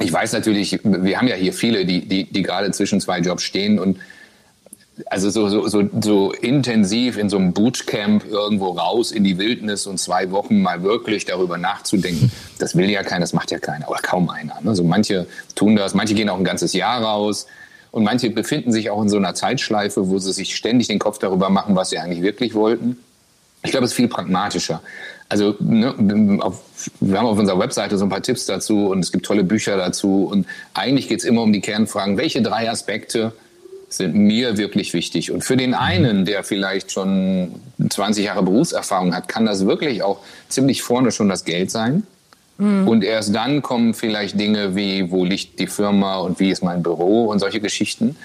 ich 0.00 0.12
weiß 0.12 0.32
natürlich, 0.32 0.80
wir 0.84 1.18
haben 1.18 1.28
ja 1.28 1.34
hier 1.34 1.52
viele, 1.52 1.84
die, 1.84 2.06
die, 2.06 2.24
die 2.24 2.42
gerade 2.42 2.70
zwischen 2.70 3.00
zwei 3.00 3.18
Jobs 3.20 3.42
stehen 3.42 3.78
und 3.78 3.98
also 5.06 5.30
so, 5.30 5.48
so, 5.48 5.68
so, 5.68 5.88
so 6.00 6.32
intensiv 6.32 7.18
in 7.18 7.30
so 7.30 7.36
einem 7.36 7.52
Bootcamp 7.52 8.24
irgendwo 8.28 8.70
raus 8.70 9.12
in 9.12 9.22
die 9.22 9.38
Wildnis 9.38 9.86
und 9.86 9.98
zwei 9.98 10.30
Wochen 10.30 10.60
mal 10.60 10.82
wirklich 10.82 11.24
darüber 11.24 11.56
nachzudenken, 11.56 12.32
das 12.58 12.76
will 12.76 12.90
ja 12.90 13.02
keiner, 13.02 13.20
das 13.20 13.32
macht 13.32 13.50
ja 13.50 13.58
keiner 13.58 13.88
oder 13.88 14.00
kaum 14.00 14.28
einer. 14.28 14.60
Ne? 14.60 14.70
Also 14.70 14.84
manche 14.84 15.26
tun 15.54 15.76
das, 15.76 15.94
manche 15.94 16.14
gehen 16.14 16.28
auch 16.28 16.38
ein 16.38 16.44
ganzes 16.44 16.72
Jahr 16.72 17.02
raus 17.02 17.46
und 17.90 18.04
manche 18.04 18.30
befinden 18.30 18.72
sich 18.72 18.90
auch 18.90 19.00
in 19.02 19.08
so 19.08 19.16
einer 19.16 19.34
Zeitschleife, 19.34 20.08
wo 20.08 20.18
sie 20.18 20.32
sich 20.32 20.56
ständig 20.56 20.88
den 20.88 20.98
Kopf 20.98 21.18
darüber 21.18 21.48
machen, 21.48 21.76
was 21.76 21.90
sie 21.90 21.98
eigentlich 21.98 22.22
wirklich 22.22 22.54
wollten. 22.54 22.98
Ich 23.62 23.70
glaube, 23.70 23.86
es 23.86 23.92
ist 23.92 23.96
viel 23.96 24.08
pragmatischer. 24.08 24.82
Also 25.28 25.56
ne, 25.60 25.94
auf, 26.40 26.62
wir 27.00 27.18
haben 27.18 27.26
auf 27.26 27.38
unserer 27.38 27.58
Webseite 27.58 27.98
so 27.98 28.06
ein 28.06 28.08
paar 28.08 28.22
Tipps 28.22 28.46
dazu 28.46 28.88
und 28.88 29.00
es 29.00 29.12
gibt 29.12 29.26
tolle 29.26 29.44
Bücher 29.44 29.76
dazu. 29.76 30.26
Und 30.30 30.46
eigentlich 30.74 31.08
geht 31.08 31.18
es 31.18 31.24
immer 31.24 31.42
um 31.42 31.52
die 31.52 31.60
Kernfragen, 31.60 32.16
welche 32.16 32.40
drei 32.40 32.70
Aspekte 32.70 33.32
sind 33.90 34.14
mir 34.14 34.56
wirklich 34.56 34.92
wichtig. 34.92 35.30
Und 35.30 35.44
für 35.44 35.56
den 35.56 35.74
einen, 35.74 36.24
der 36.24 36.44
vielleicht 36.44 36.92
schon 36.92 37.54
20 37.88 38.24
Jahre 38.24 38.42
Berufserfahrung 38.42 39.14
hat, 39.14 39.28
kann 39.28 39.46
das 39.46 39.66
wirklich 39.66 40.02
auch 40.02 40.20
ziemlich 40.48 40.82
vorne 40.82 41.10
schon 41.10 41.28
das 41.28 41.44
Geld 41.44 41.70
sein. 41.70 42.04
Mhm. 42.58 42.88
Und 42.88 43.04
erst 43.04 43.34
dann 43.34 43.62
kommen 43.62 43.94
vielleicht 43.94 44.38
Dinge 44.38 44.76
wie, 44.76 45.10
wo 45.10 45.24
liegt 45.24 45.58
die 45.58 45.66
Firma 45.66 46.16
und 46.18 46.40
wie 46.40 46.50
ist 46.50 46.62
mein 46.62 46.82
Büro 46.82 47.26
und 47.26 47.38
solche 47.38 47.60
Geschichten. 47.60 48.16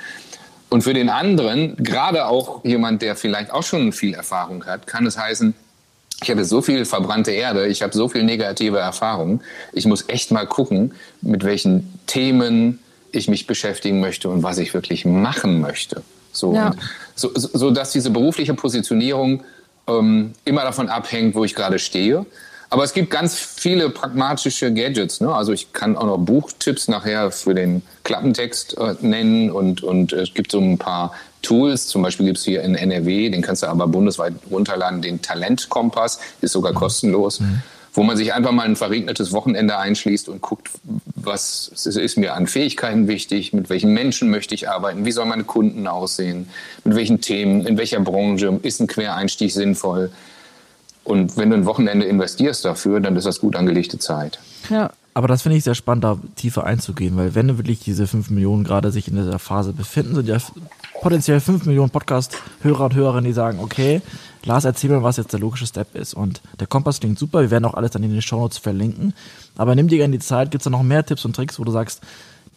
Und 0.70 0.82
für 0.84 0.94
den 0.94 1.10
anderen, 1.10 1.76
gerade 1.78 2.26
auch 2.26 2.66
jemand, 2.66 3.02
der 3.02 3.16
vielleicht 3.16 3.52
auch 3.52 3.64
schon 3.64 3.94
viel 3.94 4.16
Erfahrung 4.16 4.66
hat, 4.66 4.88
kann 4.88 5.06
es 5.06 5.18
heißen, 5.18 5.54
ich 6.24 6.32
habe 6.32 6.46
so 6.46 6.62
viel 6.62 6.86
verbrannte 6.86 7.32
Erde, 7.32 7.68
ich 7.68 7.82
habe 7.82 7.94
so 7.94 8.08
viel 8.08 8.24
negative 8.24 8.80
Erfahrungen. 8.80 9.42
Ich 9.74 9.86
muss 9.86 10.06
echt 10.08 10.32
mal 10.32 10.48
gucken, 10.48 10.94
mit 11.22 11.44
welchen 11.44 12.00
Themen 12.08 12.80
ich 13.12 13.27
mich 13.27 13.46
beschäftigen 13.46 14.00
möchte 14.00 14.30
und 14.30 14.42
was 14.42 14.58
ich 14.58 14.74
wirklich 14.74 15.06
machen 15.06 15.62
möchte. 15.62 16.01
So, 16.32 16.56
ja. 16.56 16.72
so, 17.15 17.32
so, 17.36 17.70
dass 17.70 17.92
diese 17.92 18.10
berufliche 18.10 18.56
Positionierung 18.56 19.44
ähm, 19.88 20.34
immer 20.46 20.63
davon 20.63 20.89
abhängt, 20.89 21.36
wo 21.36 21.44
ich 21.44 21.53
gerade 21.53 21.77
stehe. 21.77 22.25
Aber 22.74 22.84
es 22.84 22.94
gibt 22.94 23.12
ganz 23.12 23.38
viele 23.38 23.92
pragmatische 23.92 24.74
Gadgets. 24.74 25.22
Ne? 25.22 25.32
Also 25.32 25.53
ich 25.53 25.74
kann 25.74 25.96
auch 25.96 26.08
noch 26.08 26.18
Buchtipps 26.18 26.88
nachher 26.88 27.30
für 27.30 27.53
den 27.53 27.84
Klappentext 28.03 28.80
äh, 28.80 28.96
nennen 29.00 29.51
und, 29.51 29.84
und 29.84 30.12
es 30.12 30.34
gibt 30.34 30.51
so 30.51 30.60
ein 30.60 30.80
paar 30.80 31.13
Tools. 31.44 31.86
Zum 31.86 32.01
Beispiel 32.01 32.25
gibt 32.25 32.39
es 32.39 32.46
hier 32.46 32.63
in 32.63 32.74
NRW, 32.74 33.30
den 33.30 33.44
kannst 33.44 33.62
du 33.62 33.68
aber 33.68 33.88
bundesweit 33.88 34.34
runterladen, 34.50 35.03
den 35.03 35.22
Talentkompass, 35.22 36.20
ist 36.42 36.53
sogar 36.53 36.74
kostenlos. 36.74 37.42
Mhm. 37.42 37.62
wo 37.96 38.01
man 38.01 38.18
sich 38.18 38.34
einfach 38.34 38.51
mal 38.51 38.65
ein 38.65 38.75
verregnetes 38.75 39.34
Wochenende 39.34 39.77
einschließt 39.77 40.27
und 40.27 40.42
guckt, 40.42 40.72
was 41.13 41.86
ist 41.86 42.18
mir 42.18 42.34
an 42.34 42.48
Fähigkeiten 42.48 43.08
wichtig, 43.08 43.53
mit 43.53 43.70
welchen 43.70 43.94
Menschen 43.94 44.32
möchte 44.32 44.56
ich 44.56 44.68
arbeiten, 44.68 45.06
wie 45.06 45.12
sollen 45.12 45.30
meine 45.30 45.44
Kunden 45.44 45.86
aussehen, 45.86 46.50
mit 46.84 46.96
welchen 46.96 47.22
Themen, 47.22 47.68
in 47.68 47.77
welcher 47.77 48.00
Branche 48.00 48.60
ist 48.63 48.80
ein 48.80 48.88
Quereinstieg 48.88 49.51
sinnvoll. 49.51 50.10
Und 51.04 51.38
wenn 51.38 51.50
du 51.50 51.56
ein 51.56 51.66
Wochenende 51.66 52.06
investierst 52.06 52.64
dafür, 52.66 53.00
dann 53.00 53.16
ist 53.16 53.26
das 53.26 53.40
gut 53.40 53.56
angelegte 53.56 54.00
Zeit. 54.00 54.40
Ja. 54.70 54.92
Aber 55.16 55.28
das 55.28 55.44
finde 55.44 55.58
ich 55.58 55.64
sehr 55.64 55.76
spannend, 55.76 56.04
da 56.04 56.18
tiefer 56.36 56.64
einzugehen, 56.64 57.16
weil 57.18 57.36
wenn 57.36 57.58
wirklich 57.58 57.80
diese 57.80 58.08
5 58.08 58.32
Millionen 58.32 58.64
gerade 58.64 58.92
sich 58.92 59.08
in 59.08 59.16
dieser 59.16 59.38
Phase 59.38 59.72
befinden, 59.72 60.16
sind 60.16 60.28
ja 60.28 60.38
potenziell 61.02 61.40
5 61.40 61.66
Millionen 61.66 61.92
Podcast-Hörer 61.92 62.86
und 62.86 62.96
Hörerinnen, 62.96 63.26
die 63.26 63.34
sagen, 63.34 63.60
okay, 63.60 64.02
Lars, 64.44 64.66
erzähl 64.66 64.90
mir, 64.90 65.04
was 65.04 65.18
jetzt 65.18 65.32
der 65.32 65.40
logische 65.40 65.68
Step 65.68 65.96
ist. 65.96 66.16
Und 66.16 66.42
der 66.60 66.66
Kompass 66.66 67.00
klingt 67.00 67.20
super, 67.20 67.42
wir 67.42 67.52
werden 67.52 67.66
auch 67.66 67.76
alles 67.76 67.92
dann 67.92 68.02
in 68.02 68.12
den 68.12 68.24
Shownotes 68.24 68.58
verlinken. 68.58 69.14
Aber 69.56 69.76
nimm 69.76 69.88
dir 69.88 70.00
gerne 70.00 70.18
die 70.18 70.24
Zeit, 70.24 70.50
gibt 70.50 70.62
es 70.62 70.66
da 70.66 70.70
noch 70.72 70.82
mehr 70.82 71.06
Tipps 71.06 71.26
und 71.26 71.36
Tricks, 71.36 71.60
wo 71.60 71.64
du 71.64 71.72
sagst, 71.72 72.02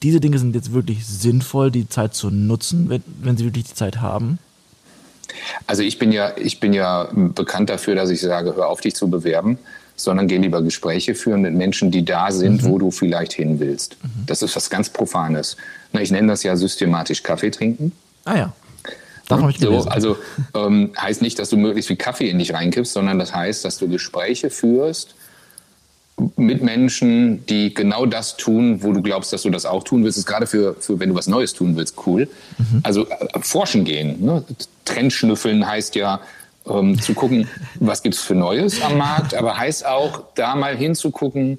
diese 0.02 0.20
Dinge 0.20 0.38
sind 0.38 0.54
jetzt 0.54 0.72
wirklich 0.72 1.06
sinnvoll, 1.06 1.70
die 1.70 1.88
Zeit 1.88 2.14
zu 2.14 2.30
nutzen, 2.30 2.88
wenn, 2.88 3.02
wenn 3.20 3.36
sie 3.36 3.44
wirklich 3.44 3.64
die 3.64 3.74
Zeit 3.74 4.00
haben? 4.00 4.38
Also 5.66 5.82
ich 5.82 5.98
bin 5.98 6.12
ja, 6.12 6.32
ich 6.36 6.60
bin 6.60 6.72
ja 6.72 7.08
bekannt 7.14 7.70
dafür, 7.70 7.94
dass 7.94 8.10
ich 8.10 8.20
sage, 8.20 8.54
hör 8.56 8.68
auf, 8.68 8.80
dich 8.80 8.94
zu 8.94 9.08
bewerben, 9.08 9.58
sondern 9.96 10.28
geh 10.28 10.36
lieber 10.36 10.62
Gespräche 10.62 11.14
führen 11.14 11.42
mit 11.42 11.54
Menschen, 11.54 11.90
die 11.90 12.04
da 12.04 12.30
sind, 12.30 12.62
mhm. 12.62 12.68
wo 12.68 12.78
du 12.78 12.90
vielleicht 12.90 13.32
hin 13.32 13.58
willst. 13.60 13.96
Mhm. 14.02 14.26
Das 14.26 14.42
ist 14.42 14.54
was 14.56 14.70
ganz 14.70 14.90
Profanes. 14.90 15.56
Ich 15.92 16.10
nenne 16.10 16.28
das 16.28 16.42
ja 16.42 16.56
systematisch 16.56 17.22
Kaffee 17.22 17.50
trinken. 17.50 17.92
Ah 18.24 18.36
ja. 18.36 18.52
Darf 19.28 19.50
ich 19.50 19.58
so, 19.58 19.80
also 19.80 20.16
ähm, 20.54 20.92
heißt 20.96 21.20
nicht, 21.20 21.38
dass 21.38 21.50
du 21.50 21.56
möglichst 21.56 21.88
viel 21.88 21.96
Kaffee 21.96 22.30
in 22.30 22.38
dich 22.38 22.54
reinkippst, 22.54 22.92
sondern 22.92 23.18
das 23.18 23.34
heißt, 23.34 23.64
dass 23.64 23.78
du 23.78 23.88
Gespräche 23.88 24.50
führst 24.50 25.16
mit 26.36 26.62
Menschen, 26.62 27.44
die 27.46 27.74
genau 27.74 28.06
das 28.06 28.36
tun, 28.36 28.82
wo 28.82 28.92
du 28.92 29.02
glaubst, 29.02 29.32
dass 29.32 29.42
du 29.42 29.50
das 29.50 29.66
auch 29.66 29.84
tun 29.84 30.02
willst. 30.02 30.16
Das 30.16 30.22
ist 30.22 30.26
gerade 30.26 30.46
für, 30.46 30.74
für 30.80 30.98
wenn 30.98 31.10
du 31.10 31.14
was 31.14 31.26
Neues 31.26 31.52
tun 31.52 31.76
willst, 31.76 31.94
cool. 32.06 32.28
Mhm. 32.58 32.80
Also 32.82 33.06
äh, 33.06 33.40
forschen 33.40 33.84
gehen. 33.84 34.24
Ne? 34.24 34.42
Trendschnüffeln 34.84 35.66
heißt 35.66 35.94
ja, 35.94 36.20
ähm, 36.66 37.00
zu 37.00 37.14
gucken, 37.14 37.48
was 37.80 38.02
gibt's 38.02 38.20
für 38.20 38.34
Neues 38.34 38.80
am 38.82 38.96
Markt, 38.96 39.34
aber 39.34 39.58
heißt 39.58 39.86
auch, 39.86 40.22
da 40.34 40.56
mal 40.56 40.76
hinzugucken, 40.76 41.58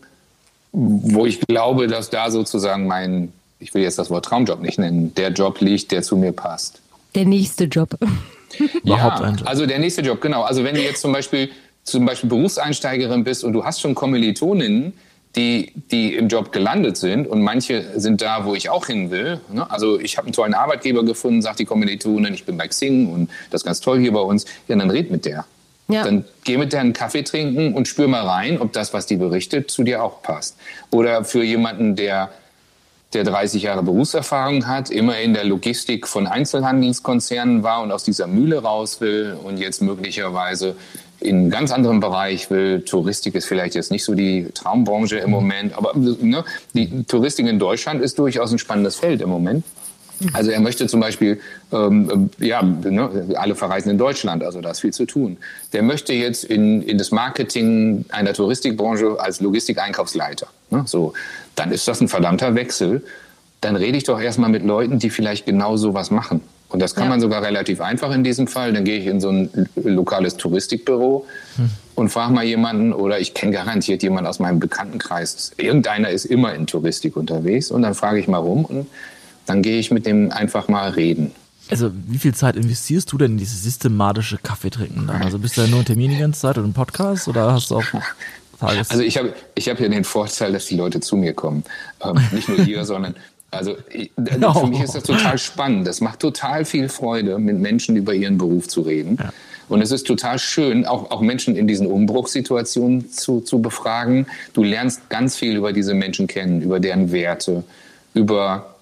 wo 0.72 1.26
ich 1.26 1.40
glaube, 1.42 1.88
dass 1.88 2.10
da 2.10 2.32
sozusagen 2.32 2.88
mein, 2.88 3.32
ich 3.60 3.74
will 3.74 3.84
jetzt 3.84 4.00
das 4.00 4.10
Wort 4.10 4.26
Traumjob 4.26 4.62
nicht 4.62 4.80
nennen, 4.80 5.14
der 5.16 5.30
Job 5.30 5.62
liegt, 5.62 5.92
der 5.92 6.02
zu 6.02 6.18
mir 6.18 6.32
passt. 6.32 6.82
Der 7.16 7.26
nächste 7.26 7.66
Job. 7.66 7.98
ja, 8.84 9.36
also 9.46 9.66
der 9.66 9.80
nächste 9.80 10.02
Job, 10.02 10.20
genau. 10.22 10.44
Also 10.44 10.64
wenn 10.64 10.76
du 10.76 10.82
jetzt 10.82 11.02
zum 11.02 11.12
Beispiel 11.12 11.50
zum 11.88 12.06
Beispiel 12.06 12.30
Berufseinsteigerin 12.30 13.24
bist 13.24 13.44
und 13.44 13.54
du 13.54 13.64
hast 13.64 13.82
schon 13.82 13.96
Kommilitoninnen, 13.96 14.94
die, 15.36 15.72
die 15.92 16.16
im 16.16 16.28
Job 16.28 16.52
gelandet 16.52 16.98
sind 16.98 17.28
und 17.28 17.42
manche 17.42 18.00
sind 18.00 18.22
da, 18.22 18.46
wo 18.46 18.56
ich 18.56 18.70
auch 18.70 18.88
hin 18.88 19.12
will. 19.12 19.40
Ne? 19.52 19.70
Also 19.70 20.00
ich 20.00 20.18
habe 20.18 20.28
einen 20.28 20.34
tollen 20.34 20.54
Arbeitgeber 20.54 21.06
gefunden, 21.06 21.42
sagt 21.42 21.60
die 21.60 21.66
Kommilitonin, 21.66 22.34
ich 22.34 22.46
bin 22.46 22.58
bei 22.58 22.68
Xing 22.68 23.08
und 23.08 23.30
das 23.52 23.62
ist 23.62 23.66
ganz 23.66 23.80
toll 23.80 24.00
hier 24.00 24.14
bei 24.14 24.20
uns. 24.20 24.46
Ja, 24.68 24.76
dann 24.76 24.90
red 24.90 25.12
mit 25.12 25.26
der. 25.26 25.46
Ja. 25.90 26.04
Dann 26.04 26.26
geh 26.44 26.58
mit 26.58 26.74
der 26.74 26.82
einen 26.82 26.94
Kaffee 26.94 27.24
trinken 27.24 27.74
und 27.74 27.88
spür 27.88 28.08
mal 28.08 28.26
rein, 28.28 28.60
ob 28.60 28.74
das, 28.74 28.94
was 28.94 29.06
die 29.06 29.16
berichtet, 29.16 29.72
zu 29.72 29.84
dir 29.84 30.04
auch 30.04 30.22
passt. 30.22 30.58
Oder 30.92 31.24
für 31.24 31.44
jemanden, 31.44 31.96
der 31.96 32.30
der 33.14 33.24
30 33.24 33.64
Jahre 33.64 33.84
Berufserfahrung 33.84 34.68
hat, 34.68 34.90
immer 34.90 35.18
in 35.20 35.34
der 35.34 35.46
Logistik 35.46 36.08
von 36.08 36.28
Einzelhandelskonzernen 36.28 37.64
war 37.64 37.82
und 37.82 37.92
aus 37.92 38.04
dieser 38.04 38.28
Mühle 38.28 38.62
raus 38.62 39.00
will 39.00 39.38
und 39.42 39.58
jetzt 39.58 39.82
möglicherweise 39.82 40.76
in 41.20 41.50
ganz 41.50 41.72
anderen 41.72 42.00
Bereich 42.00 42.50
will. 42.50 42.82
Touristik 42.82 43.36
ist 43.36 43.46
vielleicht 43.46 43.76
jetzt 43.76 43.92
nicht 43.92 44.04
so 44.04 44.14
die 44.14 44.48
Traumbranche 44.54 45.18
im 45.18 45.32
Moment, 45.32 45.78
aber 45.78 45.94
ne, 45.96 46.44
die 46.74 47.04
Touristik 47.04 47.48
in 47.48 47.60
Deutschland 47.60 48.02
ist 48.02 48.20
durchaus 48.20 48.52
ein 48.52 48.60
spannendes 48.60 48.96
Feld 48.96 49.22
im 49.22 49.30
Moment. 49.30 49.64
Also 50.34 50.50
er 50.50 50.60
möchte 50.60 50.88
zum 50.88 51.00
Beispiel, 51.00 51.40
ähm, 51.72 52.30
ja, 52.40 52.62
ne, 52.62 53.36
alle 53.36 53.56
verreisen 53.56 53.92
in 53.92 53.98
Deutschland, 53.98 54.44
also 54.44 54.62
da 54.62 54.72
ist 54.72 54.80
viel 54.80 54.94
zu 54.94 55.06
tun. 55.06 55.38
Der 55.74 55.84
möchte 55.84 56.14
jetzt 56.14 56.44
in, 56.44 56.82
in 56.82 56.98
das 56.98 57.12
Marketing 57.12 58.06
einer 58.10 58.34
Touristikbranche 58.34 59.20
als 59.20 59.42
Logistikeinkaufsleiter. 59.42 60.48
Ne, 60.72 60.84
so, 60.88 61.14
dann 61.56 61.72
ist 61.72 61.88
das 61.88 62.02
ein 62.02 62.08
verdammter 62.08 62.56
Wechsel. 62.56 63.04
Dann 63.62 63.76
rede 63.76 63.98
ich 63.98 64.04
doch 64.04 64.20
erstmal 64.20 64.50
mit 64.50 64.64
Leuten, 64.64 65.00
die 65.00 65.10
vielleicht 65.10 65.46
genau 65.46 65.78
so 65.78 65.94
was 65.94 66.12
machen. 66.12 66.42
Und 66.70 66.82
das 66.82 66.96
kann 66.96 67.06
ja. 67.06 67.12
man 67.12 67.22
sogar 67.22 67.44
relativ 67.44 67.80
einfach 67.80 68.12
in 68.12 68.24
diesem 68.24 68.48
Fall. 68.48 68.74
Dann 68.74 68.84
gehe 68.84 69.00
ich 69.00 69.06
in 69.06 69.22
so 69.22 69.30
ein 69.30 69.70
lokales 69.76 70.36
Touristikbüro 70.36 71.26
hm. 71.56 71.70
und 71.96 72.10
frage 72.10 72.34
mal 72.34 72.44
jemanden, 72.44 72.92
oder 72.92 73.20
ich 73.20 73.34
kenne 73.34 73.54
garantiert 73.54 74.04
jemanden 74.04 74.28
aus 74.28 74.40
meinem 74.40 74.60
Bekanntenkreis. 74.60 75.54
Irgendeiner 75.58 76.10
ist 76.10 76.26
immer 76.26 76.54
in 76.54 76.68
Touristik 76.68 77.16
unterwegs. 77.16 77.72
Und 77.72 77.84
dann 77.84 77.96
frage 77.96 78.20
ich 78.20 78.28
mal 78.28 78.40
rum 78.40 78.66
und 78.66 78.88
dann 79.46 79.62
gehe 79.62 79.80
ich 79.80 79.92
mit 79.92 80.06
dem 80.06 80.32
einfach 80.32 80.68
mal 80.68 80.90
reden. 80.92 81.32
Also 81.70 81.92
wie 81.94 82.18
viel 82.18 82.34
Zeit 82.34 82.56
investierst 82.56 83.12
du 83.12 83.18
denn 83.18 83.32
in 83.32 83.38
dieses 83.38 83.64
systematische 83.64 84.38
Kaffeetrinken 84.38 85.08
dann? 85.08 85.22
Also 85.22 85.40
bist 85.40 85.58
du 85.58 85.62
ja 85.62 85.68
nur 85.68 85.80
in 85.80 85.86
Termin 85.86 86.12
die 86.12 86.18
ganze 86.18 86.42
Zeit 86.42 86.58
oder 86.58 86.66
im 86.66 86.74
Podcast 86.74 87.28
oder 87.28 87.52
hast 87.52 87.72
du 87.72 87.78
auch 87.78 87.84
Tages? 88.60 88.90
Also 88.90 89.04
ich 89.04 89.18
habe 89.18 89.34
ich 89.56 89.68
hab 89.70 89.80
ja 89.80 89.90
den 89.90 90.04
Vorteil, 90.04 90.54
dass 90.54 90.66
die 90.66 90.76
Leute 90.76 91.00
zu 91.00 91.18
mir 91.18 91.34
kommen. 91.34 91.64
Ähm, 92.02 92.20
nicht 92.32 92.48
nur 92.48 92.64
hier, 92.64 92.86
sondern 92.86 93.16
also 93.52 93.76
ich, 93.90 94.12
no. 94.16 94.54
für 94.54 94.68
mich 94.68 94.82
ist 94.82 94.96
das 94.96 95.04
total 95.04 95.38
spannend. 95.38 95.88
Das 95.88 96.02
macht 96.02 96.20
total 96.20 96.66
viel 96.66 96.90
Freude, 96.90 97.40
mit 97.40 97.60
Menschen 97.60 97.96
über 97.96 98.14
ihren 98.14 98.38
Beruf 98.38 98.68
zu 98.68 98.82
reden. 98.82 99.18
Ja. 99.20 99.32
Und 99.70 99.82
es 99.82 99.92
ist 99.92 100.08
total 100.08 100.40
schön, 100.40 100.86
auch, 100.86 101.12
auch 101.12 101.22
Menschen 101.22 101.58
in 101.58 101.68
diesen 101.68 101.88
Umbruchssituationen 101.88 103.12
zu, 103.12 103.42
zu 103.42 103.62
befragen. 103.62 104.28
Du 104.54 104.64
lernst 104.64 105.10
ganz 105.10 105.36
viel 105.36 105.58
über 105.58 105.74
diese 105.74 105.94
Menschen 105.94 106.28
kennen, 106.28 106.62
über 106.62 106.80
deren 106.80 107.12
Werte, 107.12 107.64
über 108.14 108.76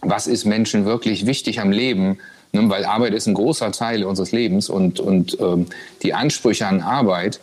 was 0.00 0.28
ist 0.28 0.44
Menschen 0.44 0.84
wirklich 0.84 1.26
wichtig 1.26 1.60
am 1.60 1.72
Leben. 1.72 2.18
Ne? 2.52 2.68
Weil 2.70 2.84
Arbeit 2.84 3.14
ist 3.14 3.26
ein 3.26 3.34
großer 3.34 3.72
Teil 3.72 4.04
unseres 4.04 4.30
Lebens 4.30 4.68
und, 4.68 5.00
und 5.00 5.36
ähm, 5.40 5.66
die 6.02 6.14
Ansprüche 6.14 6.66
an 6.66 6.82
Arbeit 6.82 7.40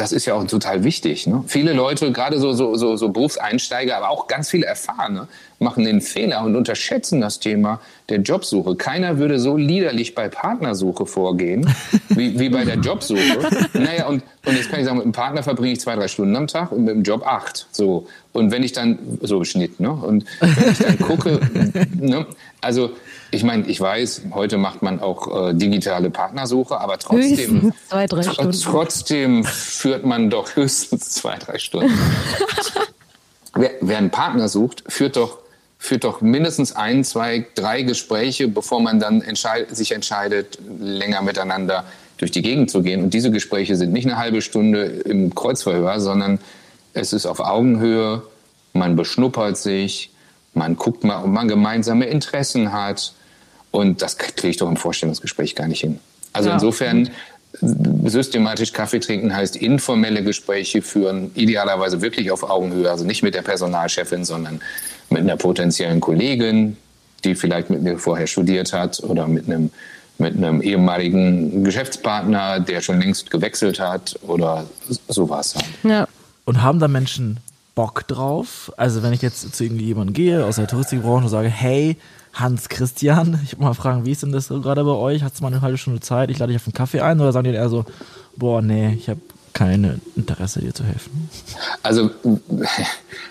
das 0.00 0.12
ist 0.12 0.26
ja 0.26 0.34
auch 0.34 0.44
total 0.46 0.84
wichtig. 0.84 1.26
Ne? 1.26 1.44
Viele 1.46 1.72
Leute, 1.72 2.12
gerade 2.12 2.38
so, 2.38 2.52
so, 2.52 2.76
so, 2.76 2.96
so 2.96 3.08
Berufseinsteiger, 3.10 3.96
aber 3.96 4.10
auch 4.10 4.26
ganz 4.26 4.50
viele 4.50 4.66
Erfahrene, 4.66 5.28
machen 5.58 5.84
den 5.84 6.00
Fehler 6.00 6.44
und 6.44 6.56
unterschätzen 6.56 7.20
das 7.20 7.40
Thema 7.40 7.80
der 8.08 8.20
Jobsuche. 8.20 8.76
Keiner 8.76 9.18
würde 9.18 9.38
so 9.38 9.56
liederlich 9.56 10.14
bei 10.14 10.28
Partnersuche 10.28 11.06
vorgehen, 11.06 11.68
wie, 12.10 12.38
wie 12.38 12.48
bei 12.48 12.64
der 12.64 12.76
Jobsuche. 12.76 13.20
Naja, 13.74 14.06
und, 14.06 14.22
und 14.44 14.56
jetzt 14.56 14.70
kann 14.70 14.80
ich 14.80 14.86
sagen, 14.86 14.98
mit 14.98 15.04
einem 15.04 15.12
Partner 15.12 15.42
verbringe 15.42 15.72
ich 15.72 15.80
zwei, 15.80 15.96
drei 15.96 16.08
Stunden 16.08 16.36
am 16.36 16.46
Tag 16.46 16.72
und 16.72 16.84
mit 16.84 16.94
dem 16.94 17.02
Job 17.02 17.26
acht. 17.26 17.66
So. 17.72 18.06
Und 18.32 18.52
wenn 18.52 18.62
ich 18.62 18.72
dann, 18.72 18.98
so 19.20 19.42
Schnitt, 19.44 19.80
ne? 19.80 19.90
Und 19.90 20.24
wenn 20.40 20.72
ich 20.72 20.78
dann 20.78 20.98
gucke, 20.98 21.40
ne? 21.94 22.26
Also, 22.60 22.90
ich 23.30 23.44
meine, 23.44 23.66
ich 23.66 23.80
weiß, 23.80 24.22
heute 24.32 24.56
macht 24.56 24.82
man 24.82 25.00
auch 25.00 25.50
äh, 25.50 25.54
digitale 25.54 26.10
Partnersuche, 26.10 26.80
aber 26.80 26.98
trotzdem, 26.98 27.72
zwei, 27.88 28.06
drei 28.06 28.22
Stunden. 28.22 28.52
trotzdem 28.52 29.44
führt 29.44 30.04
man 30.04 30.30
doch 30.30 30.48
höchstens 30.56 31.10
zwei, 31.10 31.36
drei 31.36 31.58
Stunden. 31.58 31.98
wer, 33.54 33.70
wer 33.80 33.98
einen 33.98 34.10
Partner 34.10 34.48
sucht, 34.48 34.84
führt 34.88 35.16
doch, 35.16 35.38
führt 35.78 36.04
doch 36.04 36.22
mindestens 36.22 36.74
ein, 36.74 37.04
zwei, 37.04 37.46
drei 37.54 37.82
Gespräche, 37.82 38.48
bevor 38.48 38.80
man 38.80 38.98
dann 38.98 39.20
entscheid, 39.20 39.74
sich 39.76 39.92
entscheidet, 39.92 40.58
länger 40.78 41.20
miteinander 41.20 41.84
durch 42.16 42.30
die 42.30 42.42
Gegend 42.42 42.70
zu 42.70 42.82
gehen. 42.82 43.02
Und 43.02 43.14
diese 43.14 43.30
Gespräche 43.30 43.76
sind 43.76 43.92
nicht 43.92 44.06
eine 44.06 44.16
halbe 44.16 44.40
Stunde 44.40 44.84
im 44.84 45.34
Kreuzverhör, 45.34 46.00
sondern 46.00 46.38
es 46.94 47.12
ist 47.12 47.26
auf 47.26 47.40
Augenhöhe, 47.40 48.22
man 48.72 48.96
beschnuppert 48.96 49.56
sich, 49.56 50.10
man 50.54 50.76
guckt 50.76 51.04
mal, 51.04 51.22
ob 51.22 51.30
man 51.30 51.46
gemeinsame 51.46 52.06
Interessen 52.06 52.72
hat 52.72 53.12
und 53.78 54.02
das 54.02 54.16
kriege 54.18 54.48
ich 54.48 54.56
doch 54.56 54.68
im 54.68 54.76
Vorstellungsgespräch 54.76 55.54
gar 55.54 55.68
nicht 55.68 55.80
hin. 55.80 55.98
Also 56.32 56.48
ja. 56.48 56.54
insofern 56.54 57.10
systematisch 57.60 58.72
Kaffee 58.72 59.00
trinken 59.00 59.34
heißt 59.34 59.56
informelle 59.56 60.22
Gespräche 60.22 60.82
führen, 60.82 61.30
idealerweise 61.34 62.02
wirklich 62.02 62.30
auf 62.30 62.42
Augenhöhe, 62.42 62.90
also 62.90 63.04
nicht 63.04 63.22
mit 63.22 63.34
der 63.34 63.42
Personalchefin, 63.42 64.24
sondern 64.24 64.60
mit 65.10 65.20
einer 65.20 65.36
potenziellen 65.36 66.00
Kollegin, 66.00 66.76
die 67.24 67.34
vielleicht 67.34 67.70
mit 67.70 67.82
mir 67.82 67.98
vorher 67.98 68.26
studiert 68.26 68.72
hat 68.72 69.02
oder 69.02 69.26
mit 69.26 69.46
einem 69.46 69.70
mit 70.20 70.36
einem 70.36 70.60
ehemaligen 70.60 71.62
Geschäftspartner, 71.62 72.58
der 72.58 72.80
schon 72.80 73.00
längst 73.00 73.30
gewechselt 73.30 73.78
hat 73.78 74.18
oder 74.22 74.66
sowas. 75.06 75.54
Halt. 75.54 75.64
Ja. 75.84 76.08
Und 76.44 76.60
haben 76.60 76.80
da 76.80 76.88
Menschen 76.88 77.38
Bock 77.78 78.08
drauf? 78.08 78.72
Also 78.76 79.04
wenn 79.04 79.12
ich 79.12 79.22
jetzt 79.22 79.54
zu 79.54 79.62
irgendjemandem 79.62 80.12
gehe 80.12 80.44
aus 80.44 80.56
der 80.56 80.66
Touristikbranche 80.66 81.26
und 81.26 81.30
sage, 81.30 81.46
hey, 81.46 81.96
Hans 82.32 82.68
Christian. 82.68 83.38
Ich 83.44 83.56
will 83.56 83.66
mal 83.66 83.74
fragen, 83.74 84.04
wie 84.04 84.10
ist 84.10 84.24
denn 84.24 84.32
das 84.32 84.48
gerade 84.48 84.82
bei 84.82 84.90
euch? 84.90 85.22
Hat 85.22 85.34
es 85.34 85.40
mal 85.40 85.46
eine 85.46 85.60
halbe 85.60 85.78
Stunde 85.78 86.00
Zeit? 86.00 86.28
Ich 86.32 86.40
lade 86.40 86.52
dich 86.52 86.60
auf 86.60 86.66
einen 86.66 86.72
Kaffee 86.72 87.00
ein 87.00 87.20
oder 87.20 87.30
sagen 87.30 87.44
die 87.44 87.54
eher 87.54 87.68
so, 87.68 87.84
boah, 88.34 88.62
nee, 88.62 88.94
ich 88.98 89.08
habe 89.08 89.20
kein 89.52 90.00
Interesse, 90.16 90.58
dir 90.58 90.74
zu 90.74 90.82
helfen? 90.82 91.30
Also, 91.84 92.10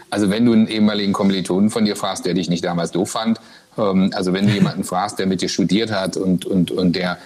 also 0.10 0.30
wenn 0.30 0.46
du 0.46 0.54
einen 0.54 0.68
ehemaligen 0.68 1.12
Kommilitonen 1.12 1.70
von 1.70 1.84
dir 1.84 1.98
fragst, 1.98 2.26
der 2.26 2.34
dich 2.34 2.50
nicht 2.50 2.64
damals 2.64 2.92
doof 2.92 3.12
fand, 3.12 3.42
ähm, 3.78 4.12
also 4.16 4.32
wenn 4.32 4.48
du 4.48 4.54
jemanden 4.54 4.86
fragst, 4.86 5.20
der 5.20 5.28
mit 5.28 5.42
dir 5.42 5.50
studiert 5.50 5.92
hat 5.92 6.16
und, 6.16 6.46
und, 6.46 6.72
und 6.72 6.96
der 6.96 7.18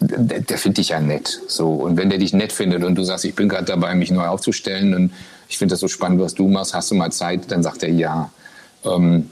der, 0.00 0.40
der 0.40 0.58
findet 0.58 0.78
dich 0.78 0.90
ja 0.90 1.00
nett. 1.00 1.40
So. 1.46 1.72
Und 1.72 1.96
wenn 1.96 2.10
der 2.10 2.18
dich 2.18 2.32
nett 2.32 2.52
findet 2.52 2.84
und 2.84 2.94
du 2.94 3.04
sagst, 3.04 3.24
ich 3.24 3.34
bin 3.34 3.48
gerade 3.48 3.64
dabei, 3.64 3.94
mich 3.94 4.10
neu 4.10 4.26
aufzustellen 4.26 4.94
und 4.94 5.12
ich 5.48 5.58
finde 5.58 5.72
das 5.72 5.80
so 5.80 5.88
spannend, 5.88 6.20
was 6.20 6.34
du 6.34 6.48
machst, 6.48 6.74
hast 6.74 6.90
du 6.90 6.94
mal 6.94 7.10
Zeit, 7.10 7.50
dann 7.50 7.62
sagt 7.62 7.82
er 7.82 7.90
ja. 7.90 8.30
Ähm, 8.84 9.30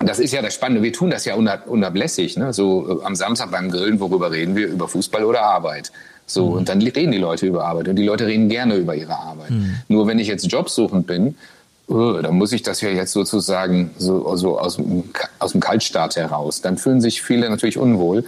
das 0.00 0.18
ist 0.18 0.32
ja 0.32 0.42
das 0.42 0.54
Spannende. 0.54 0.82
Wir 0.82 0.92
tun 0.92 1.10
das 1.10 1.24
ja 1.24 1.34
unablässig. 1.34 2.36
Ne? 2.36 2.52
So 2.52 3.00
äh, 3.00 3.04
am 3.04 3.14
Samstag 3.14 3.50
beim 3.50 3.70
Grillen, 3.70 4.00
worüber 4.00 4.30
reden 4.30 4.56
wir? 4.56 4.68
Über 4.68 4.88
Fußball 4.88 5.24
oder 5.24 5.42
Arbeit. 5.42 5.92
So, 6.26 6.50
mhm. 6.50 6.56
und 6.56 6.68
dann 6.68 6.80
reden 6.80 7.12
die 7.12 7.18
Leute 7.18 7.46
über 7.46 7.64
Arbeit 7.64 7.88
und 7.88 7.96
die 7.96 8.04
Leute 8.04 8.26
reden 8.26 8.48
gerne 8.48 8.76
über 8.76 8.94
ihre 8.94 9.16
Arbeit. 9.18 9.50
Mhm. 9.50 9.76
Nur 9.88 10.06
wenn 10.06 10.18
ich 10.18 10.28
jetzt 10.28 10.50
jobsuchend 10.50 11.06
bin, 11.06 11.36
oh, 11.88 12.14
dann 12.22 12.34
muss 12.36 12.52
ich 12.52 12.62
das 12.62 12.80
ja 12.80 12.88
jetzt 12.88 13.12
sozusagen 13.12 13.90
so, 13.98 14.34
so 14.36 14.58
aus, 14.58 14.78
aus 15.38 15.52
dem 15.52 15.60
Kaltstart 15.60 16.16
heraus. 16.16 16.62
Dann 16.62 16.78
fühlen 16.78 17.00
sich 17.00 17.22
viele 17.22 17.50
natürlich 17.50 17.76
unwohl. 17.76 18.24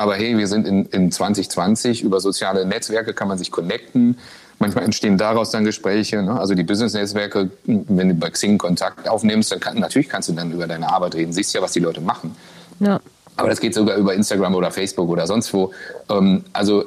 Aber 0.00 0.16
hey, 0.16 0.38
wir 0.38 0.46
sind 0.46 0.66
in, 0.66 0.86
in 0.86 1.12
2020, 1.12 2.02
über 2.02 2.20
soziale 2.20 2.64
Netzwerke 2.64 3.12
kann 3.12 3.28
man 3.28 3.36
sich 3.36 3.50
connecten. 3.50 4.16
Manchmal 4.58 4.84
entstehen 4.84 5.18
daraus 5.18 5.50
dann 5.50 5.66
Gespräche. 5.66 6.22
Ne? 6.22 6.40
Also 6.40 6.54
die 6.54 6.62
Business-Netzwerke, 6.62 7.50
wenn 7.66 8.08
du 8.08 8.14
bei 8.14 8.30
Xing 8.30 8.56
Kontakt 8.56 9.06
aufnimmst, 9.06 9.52
dann 9.52 9.60
kann, 9.60 9.78
natürlich 9.78 10.08
kannst 10.08 10.30
du 10.30 10.32
dann 10.32 10.52
über 10.52 10.66
deine 10.66 10.90
Arbeit 10.90 11.16
reden. 11.16 11.34
Siehst 11.34 11.52
ja, 11.52 11.60
was 11.60 11.72
die 11.72 11.80
Leute 11.80 12.00
machen. 12.00 12.34
Ja. 12.78 12.98
Aber 13.36 13.50
das 13.50 13.60
geht 13.60 13.74
sogar 13.74 13.98
über 13.98 14.14
Instagram 14.14 14.54
oder 14.54 14.70
Facebook 14.70 15.10
oder 15.10 15.26
sonst 15.26 15.52
wo. 15.52 15.70
Ähm, 16.08 16.44
also 16.54 16.86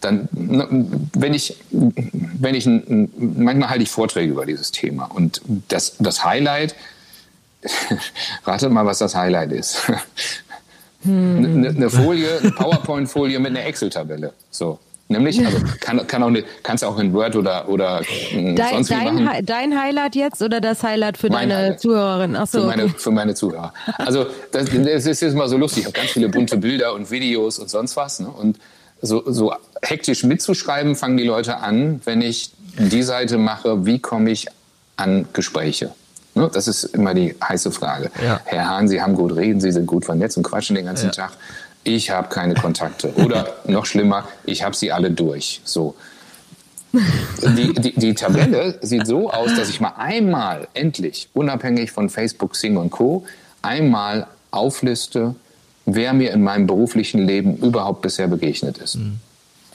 dann, 0.00 0.28
ne, 0.32 0.66
wenn 1.12 1.34
ich, 1.34 1.56
wenn 1.70 2.56
ich, 2.56 2.66
manchmal 2.66 3.70
halte 3.70 3.84
ich 3.84 3.90
Vorträge 3.90 4.32
über 4.32 4.46
dieses 4.46 4.72
Thema 4.72 5.04
und 5.04 5.42
das, 5.68 5.94
das 6.00 6.24
Highlight, 6.24 6.74
rate 8.44 8.68
mal, 8.68 8.84
was 8.84 8.98
das 8.98 9.14
Highlight 9.14 9.52
ist. 9.52 9.82
Hm. 11.02 11.44
Eine, 11.44 11.68
eine 11.68 11.90
Folie, 11.90 12.38
eine 12.40 12.50
PowerPoint-Folie 12.52 13.38
mit 13.38 13.50
einer 13.50 13.64
Excel-Tabelle. 13.64 14.32
So. 14.50 14.78
Nämlich, 15.08 15.44
also 15.44 15.58
kann, 15.80 16.06
kann 16.06 16.22
auch 16.22 16.28
eine, 16.28 16.42
kannst 16.62 16.82
du 16.82 16.86
auch 16.86 16.98
in 16.98 17.12
Word 17.12 17.36
oder, 17.36 17.68
oder 17.68 18.02
dein, 18.32 18.56
sonst 18.56 18.90
wie 18.90 18.94
dein, 18.94 19.24
machen. 19.24 19.46
dein 19.46 19.78
Highlight 19.78 20.16
jetzt 20.16 20.42
oder 20.42 20.60
das 20.60 20.82
Highlight 20.82 21.18
für 21.18 21.28
mein 21.28 21.50
deine 21.50 21.62
Highlight. 21.62 21.80
Zuhörerin? 21.80 22.36
Ach 22.36 22.46
so, 22.46 22.60
für, 22.60 22.66
meine, 22.66 22.88
für 22.88 23.10
meine 23.10 23.34
Zuhörer. 23.34 23.74
Also 23.98 24.26
das, 24.52 24.66
das 24.70 25.06
ist 25.06 25.20
jetzt 25.20 25.34
mal 25.34 25.48
so 25.48 25.58
lustig. 25.58 25.80
Ich 25.80 25.86
habe 25.86 25.98
ganz 25.98 26.12
viele 26.12 26.28
bunte 26.28 26.56
Bilder 26.56 26.94
und 26.94 27.10
Videos 27.10 27.58
und 27.58 27.68
sonst 27.68 27.96
was. 27.96 28.20
Ne? 28.20 28.28
Und 28.28 28.58
so, 29.02 29.22
so 29.26 29.52
hektisch 29.82 30.24
mitzuschreiben 30.24 30.96
fangen 30.96 31.18
die 31.18 31.24
Leute 31.24 31.58
an, 31.58 32.00
wenn 32.04 32.22
ich 32.22 32.52
die 32.78 33.02
Seite 33.02 33.36
mache, 33.36 33.84
wie 33.84 33.98
komme 33.98 34.30
ich 34.30 34.46
an 34.96 35.26
Gespräche? 35.32 35.92
Ne? 36.34 36.50
Das 36.52 36.68
ist 36.68 36.84
immer 36.84 37.14
die 37.14 37.34
heiße 37.42 37.72
Frage. 37.72 38.10
Ja. 38.24 38.40
Herr 38.44 38.68
Hahn, 38.68 38.88
Sie 38.88 39.02
haben 39.02 39.14
gut 39.14 39.36
reden, 39.36 39.60
Sie 39.60 39.72
sind 39.72 39.86
gut 39.86 40.04
vernetzt 40.04 40.36
und 40.36 40.42
quatschen 40.42 40.76
den 40.76 40.86
ganzen 40.86 41.06
ja. 41.06 41.12
Tag 41.12 41.32
ich 41.84 42.10
habe 42.10 42.28
keine 42.28 42.54
Kontakte. 42.54 43.12
Oder 43.14 43.54
noch 43.66 43.86
schlimmer, 43.86 44.28
ich 44.44 44.62
habe 44.62 44.76
sie 44.76 44.92
alle 44.92 45.10
durch. 45.10 45.60
So. 45.64 45.94
Die, 46.92 47.72
die, 47.72 47.94
die, 47.94 48.14
Tabelle 48.14 48.78
sieht 48.82 49.06
so 49.06 49.30
aus, 49.30 49.54
dass 49.56 49.70
ich 49.70 49.80
mal 49.80 49.94
einmal 49.96 50.68
endlich, 50.74 51.30
unabhängig 51.32 51.90
von 51.90 52.10
Facebook, 52.10 52.54
Sing 52.54 52.76
und 52.76 52.90
Co., 52.90 53.24
einmal 53.62 54.26
aufliste, 54.50 55.34
wer 55.86 56.12
mir 56.12 56.32
in 56.32 56.42
meinem 56.42 56.66
beruflichen 56.66 57.26
Leben 57.26 57.56
überhaupt 57.56 58.02
bisher 58.02 58.28
begegnet 58.28 58.76
ist. 58.76 58.96
Mhm. 58.96 59.20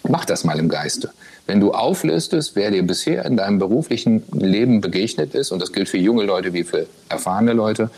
Mach 0.07 0.25
das 0.25 0.43
mal 0.43 0.59
im 0.59 0.69
Geiste. 0.69 1.09
Wenn 1.47 1.61
du 1.61 1.71
auflistest, 1.71 2.55
wer 2.55 2.71
dir 2.71 2.85
bisher 2.85 3.25
in 3.25 3.37
deinem 3.37 3.57
beruflichen 3.57 4.23
Leben 4.33 4.81
begegnet 4.81 5.33
ist, 5.33 5.51
und 5.51 5.61
das 5.61 5.71
gilt 5.71 5.87
für 5.87 5.97
junge 5.97 6.23
Leute 6.23 6.53
wie 6.53 6.63
für 6.63 6.87
erfahrene 7.09 7.53
Leute, 7.53 7.89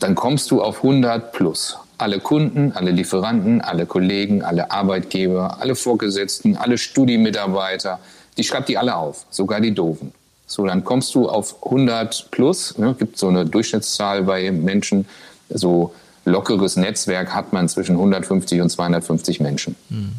dann 0.00 0.14
kommst 0.14 0.50
du 0.50 0.60
auf 0.60 0.78
100 0.78 1.32
plus 1.32 1.78
alle 1.98 2.20
Kunden, 2.20 2.72
alle 2.72 2.90
Lieferanten, 2.90 3.62
alle 3.62 3.86
Kollegen, 3.86 4.42
alle 4.42 4.70
Arbeitgeber, 4.70 5.58
alle 5.60 5.74
Vorgesetzten, 5.74 6.56
alle 6.56 6.76
Studiemitarbeiter, 6.76 8.00
die 8.36 8.44
schreibt 8.44 8.68
die 8.68 8.76
alle 8.76 8.96
auf, 8.96 9.24
sogar 9.30 9.60
die 9.60 9.72
Doofen. 9.72 10.12
So, 10.46 10.66
dann 10.66 10.84
kommst 10.84 11.14
du 11.14 11.28
auf 11.28 11.64
100 11.64 12.30
plus, 12.30 12.76
ne, 12.76 12.94
gibt 12.98 13.16
so 13.16 13.28
eine 13.28 13.46
Durchschnittszahl 13.46 14.24
bei 14.24 14.50
Menschen, 14.50 15.06
so 15.48 15.94
lockeres 16.24 16.76
Netzwerk 16.76 17.34
hat 17.34 17.52
man 17.52 17.68
zwischen 17.68 17.96
150 17.96 18.60
und 18.60 18.68
250 18.68 19.40
Menschen. 19.40 19.76
Mhm. 19.88 20.12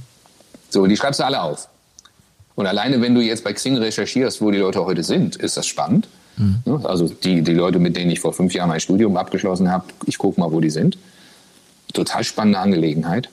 So, 0.69 0.87
die 0.87 0.97
schreibst 0.97 1.19
du 1.19 1.25
alle 1.25 1.41
auf. 1.41 1.69
Und 2.57 2.67
alleine, 2.67 2.99
wenn 3.01 3.15
du 3.15 3.21
jetzt 3.21 3.45
bei 3.45 3.53
Xing 3.53 3.77
recherchierst, 3.77 4.41
wo 4.41 4.51
die 4.51 4.57
Leute 4.57 4.83
heute 4.83 5.03
sind, 5.03 5.37
ist 5.37 5.55
das 5.55 5.65
spannend. 5.65 6.09
Mhm. 6.35 6.85
Also 6.85 7.07
die, 7.07 7.41
die 7.41 7.53
Leute, 7.53 7.79
mit 7.79 7.95
denen 7.95 8.11
ich 8.11 8.19
vor 8.19 8.33
fünf 8.33 8.53
Jahren 8.53 8.67
mein 8.67 8.81
Studium 8.81 9.15
abgeschlossen 9.15 9.71
habe, 9.71 9.85
ich 10.05 10.17
gucke 10.17 10.39
mal, 10.39 10.51
wo 10.51 10.59
die 10.59 10.69
sind 10.69 10.97
total 11.93 12.23
spannende 12.23 12.59
Angelegenheit. 12.59 13.29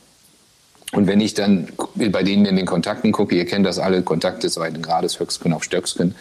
Und 0.92 1.06
wenn 1.06 1.20
ich 1.20 1.34
dann 1.34 1.68
bei 1.96 2.22
denen 2.22 2.46
in 2.46 2.56
den 2.56 2.66
Kontakten 2.66 3.12
gucke, 3.12 3.34
ihr 3.34 3.46
kennt 3.46 3.66
das 3.66 3.78
alle, 3.78 4.02
Kontakte 4.02 4.48
zweiten 4.48 4.80
Grades, 4.80 5.18
Höchstgen 5.18 5.52
auf 5.52 5.64
Stöcksken, 5.64 6.14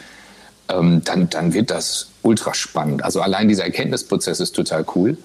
ähm, 0.69 1.01
dann, 1.05 1.29
dann 1.29 1.53
wird 1.53 1.69
das 1.69 2.09
ultra 2.21 2.53
spannend. 2.53 3.03
Also 3.03 3.21
allein 3.21 3.47
dieser 3.47 3.65
Erkenntnisprozess 3.65 4.39
ist 4.39 4.55
total 4.55 4.85
cool. 4.95 5.17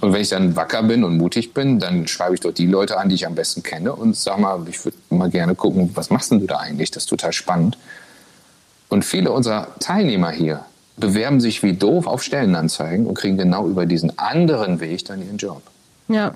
Und 0.00 0.12
wenn 0.12 0.20
ich 0.20 0.28
dann 0.28 0.54
wacker 0.54 0.82
bin 0.82 1.02
und 1.02 1.16
mutig 1.16 1.54
bin, 1.54 1.78
dann 1.80 2.06
schreibe 2.06 2.34
ich 2.34 2.40
dort 2.40 2.58
die 2.58 2.66
Leute 2.66 2.98
an, 2.98 3.08
die 3.08 3.16
ich 3.16 3.26
am 3.26 3.34
besten 3.34 3.62
kenne 3.62 3.92
und 3.92 4.16
sage 4.16 4.40
mal, 4.40 4.60
ich 4.68 4.84
würde 4.84 4.96
mal 5.10 5.30
gerne 5.30 5.54
gucken, 5.54 5.90
was 5.94 6.10
machst 6.10 6.30
denn 6.30 6.40
du 6.40 6.46
da 6.46 6.58
eigentlich? 6.58 6.90
Das 6.90 7.04
ist 7.04 7.08
total 7.08 7.32
spannend. 7.32 7.78
Und 8.88 9.04
viele 9.04 9.32
unserer 9.32 9.68
Teilnehmer 9.80 10.30
hier 10.30 10.64
bewerben 10.96 11.40
sich 11.40 11.62
wie 11.62 11.74
doof 11.74 12.06
auf 12.06 12.22
Stellenanzeigen 12.22 13.06
und 13.06 13.14
kriegen 13.14 13.36
genau 13.36 13.66
über 13.68 13.86
diesen 13.86 14.18
anderen 14.18 14.80
Weg 14.80 15.04
dann 15.04 15.24
ihren 15.24 15.36
Job. 15.36 15.62
Ja. 16.08 16.34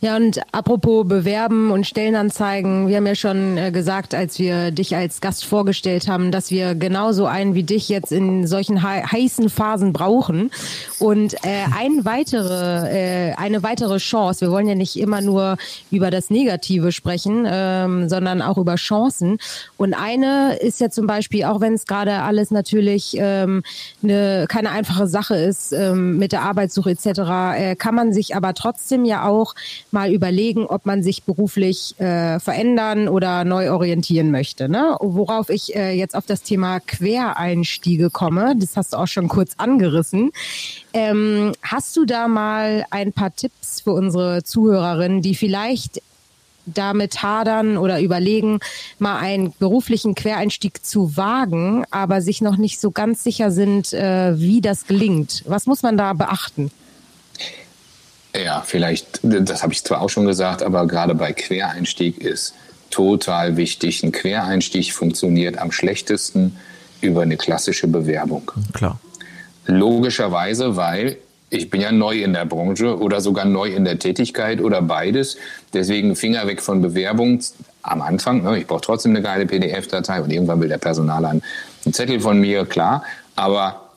Ja, 0.00 0.14
und 0.16 0.40
apropos 0.52 1.08
Bewerben 1.08 1.72
und 1.72 1.84
Stellenanzeigen, 1.84 2.86
wir 2.86 2.98
haben 2.98 3.06
ja 3.06 3.16
schon 3.16 3.58
äh, 3.58 3.72
gesagt, 3.72 4.14
als 4.14 4.38
wir 4.38 4.70
dich 4.70 4.94
als 4.94 5.20
Gast 5.20 5.44
vorgestellt 5.44 6.06
haben, 6.06 6.30
dass 6.30 6.52
wir 6.52 6.76
genauso 6.76 7.26
einen 7.26 7.56
wie 7.56 7.64
dich 7.64 7.88
jetzt 7.88 8.12
in 8.12 8.46
solchen 8.46 8.84
heißen 8.84 9.50
Phasen 9.50 9.92
brauchen. 9.92 10.52
Und 11.00 11.34
äh, 11.44 11.64
ein 11.76 12.04
weitere, 12.04 13.30
äh, 13.30 13.34
eine 13.34 13.64
weitere 13.64 13.98
Chance, 13.98 14.42
wir 14.42 14.52
wollen 14.52 14.68
ja 14.68 14.76
nicht 14.76 14.96
immer 14.96 15.20
nur 15.20 15.56
über 15.90 16.12
das 16.12 16.30
Negative 16.30 16.92
sprechen, 16.92 17.44
ähm, 17.50 18.08
sondern 18.08 18.40
auch 18.40 18.56
über 18.56 18.76
Chancen. 18.76 19.38
Und 19.78 19.94
eine 19.94 20.58
ist 20.58 20.80
ja 20.80 20.90
zum 20.90 21.08
Beispiel, 21.08 21.44
auch 21.44 21.60
wenn 21.60 21.74
es 21.74 21.86
gerade 21.86 22.22
alles 22.22 22.52
natürlich 22.52 23.16
ähm, 23.18 23.64
eine, 24.04 24.46
keine 24.48 24.70
einfache 24.70 25.08
Sache 25.08 25.34
ist 25.34 25.72
ähm, 25.72 26.18
mit 26.18 26.30
der 26.30 26.42
Arbeitssuche 26.42 26.90
etc., 26.90 27.06
äh, 27.56 27.74
kann 27.74 27.96
man 27.96 28.12
sich 28.12 28.36
aber 28.36 28.54
trotzdem 28.54 29.04
ja 29.04 29.26
auch 29.26 29.56
mal 29.90 30.12
überlegen, 30.12 30.66
ob 30.66 30.86
man 30.86 31.02
sich 31.02 31.22
beruflich 31.22 31.98
äh, 31.98 32.40
verändern 32.40 33.08
oder 33.08 33.44
neu 33.44 33.72
orientieren 33.72 34.30
möchte. 34.30 34.68
Ne? 34.68 34.96
Worauf 35.00 35.50
ich 35.50 35.74
äh, 35.74 35.92
jetzt 35.92 36.14
auf 36.14 36.26
das 36.26 36.42
Thema 36.42 36.80
Quereinstiege 36.80 38.10
komme, 38.10 38.54
das 38.56 38.76
hast 38.76 38.92
du 38.92 38.98
auch 38.98 39.06
schon 39.06 39.28
kurz 39.28 39.52
angerissen. 39.56 40.30
Ähm, 40.92 41.52
hast 41.62 41.96
du 41.96 42.04
da 42.04 42.28
mal 42.28 42.84
ein 42.90 43.12
paar 43.12 43.34
Tipps 43.34 43.80
für 43.80 43.92
unsere 43.92 44.42
Zuhörerinnen, 44.42 45.22
die 45.22 45.34
vielleicht 45.34 46.00
damit 46.74 47.22
hadern 47.22 47.76
oder 47.76 48.00
überlegen, 48.00 48.60
mal 48.98 49.18
einen 49.18 49.52
beruflichen 49.58 50.14
Quereinstieg 50.14 50.84
zu 50.84 51.16
wagen, 51.16 51.84
aber 51.90 52.20
sich 52.20 52.40
noch 52.40 52.56
nicht 52.56 52.80
so 52.80 52.90
ganz 52.90 53.24
sicher 53.24 53.50
sind, 53.50 53.92
äh, 53.92 54.38
wie 54.38 54.60
das 54.60 54.86
gelingt. 54.86 55.44
Was 55.46 55.66
muss 55.66 55.82
man 55.82 55.96
da 55.96 56.12
beachten? 56.12 56.70
Ja, 58.42 58.62
vielleicht, 58.64 59.20
das 59.22 59.62
habe 59.62 59.72
ich 59.72 59.82
zwar 59.82 60.00
auch 60.00 60.10
schon 60.10 60.26
gesagt, 60.26 60.62
aber 60.62 60.86
gerade 60.86 61.14
bei 61.14 61.32
Quereinstieg 61.32 62.18
ist 62.18 62.54
total 62.90 63.56
wichtig. 63.56 64.04
Ein 64.04 64.12
Quereinstieg 64.12 64.92
funktioniert 64.92 65.58
am 65.58 65.72
schlechtesten 65.72 66.56
über 67.00 67.22
eine 67.22 67.36
klassische 67.36 67.88
Bewerbung. 67.88 68.50
Klar. 68.72 69.00
Logischerweise, 69.66 70.76
weil 70.76 71.16
ich 71.50 71.70
bin 71.70 71.80
ja 71.80 71.90
neu 71.90 72.22
in 72.22 72.32
der 72.32 72.44
Branche 72.44 72.98
oder 72.98 73.20
sogar 73.20 73.44
neu 73.44 73.70
in 73.70 73.84
der 73.84 73.98
Tätigkeit 73.98 74.60
oder 74.60 74.82
beides. 74.82 75.36
Deswegen 75.72 76.14
Finger 76.14 76.46
weg 76.46 76.62
von 76.62 76.80
Bewerbung 76.80 77.40
am 77.82 78.02
Anfang. 78.02 78.42
Ne? 78.42 78.58
Ich 78.58 78.66
brauche 78.66 78.82
trotzdem 78.82 79.12
eine 79.12 79.22
geile 79.22 79.46
PDF-Datei 79.46 80.22
und 80.22 80.30
irgendwann 80.30 80.60
will 80.60 80.68
der 80.68 80.78
Personaler 80.78 81.30
einen 81.30 81.42
Zettel 81.92 82.20
von 82.20 82.38
mir, 82.38 82.66
klar. 82.66 83.02
Aber 83.34 83.87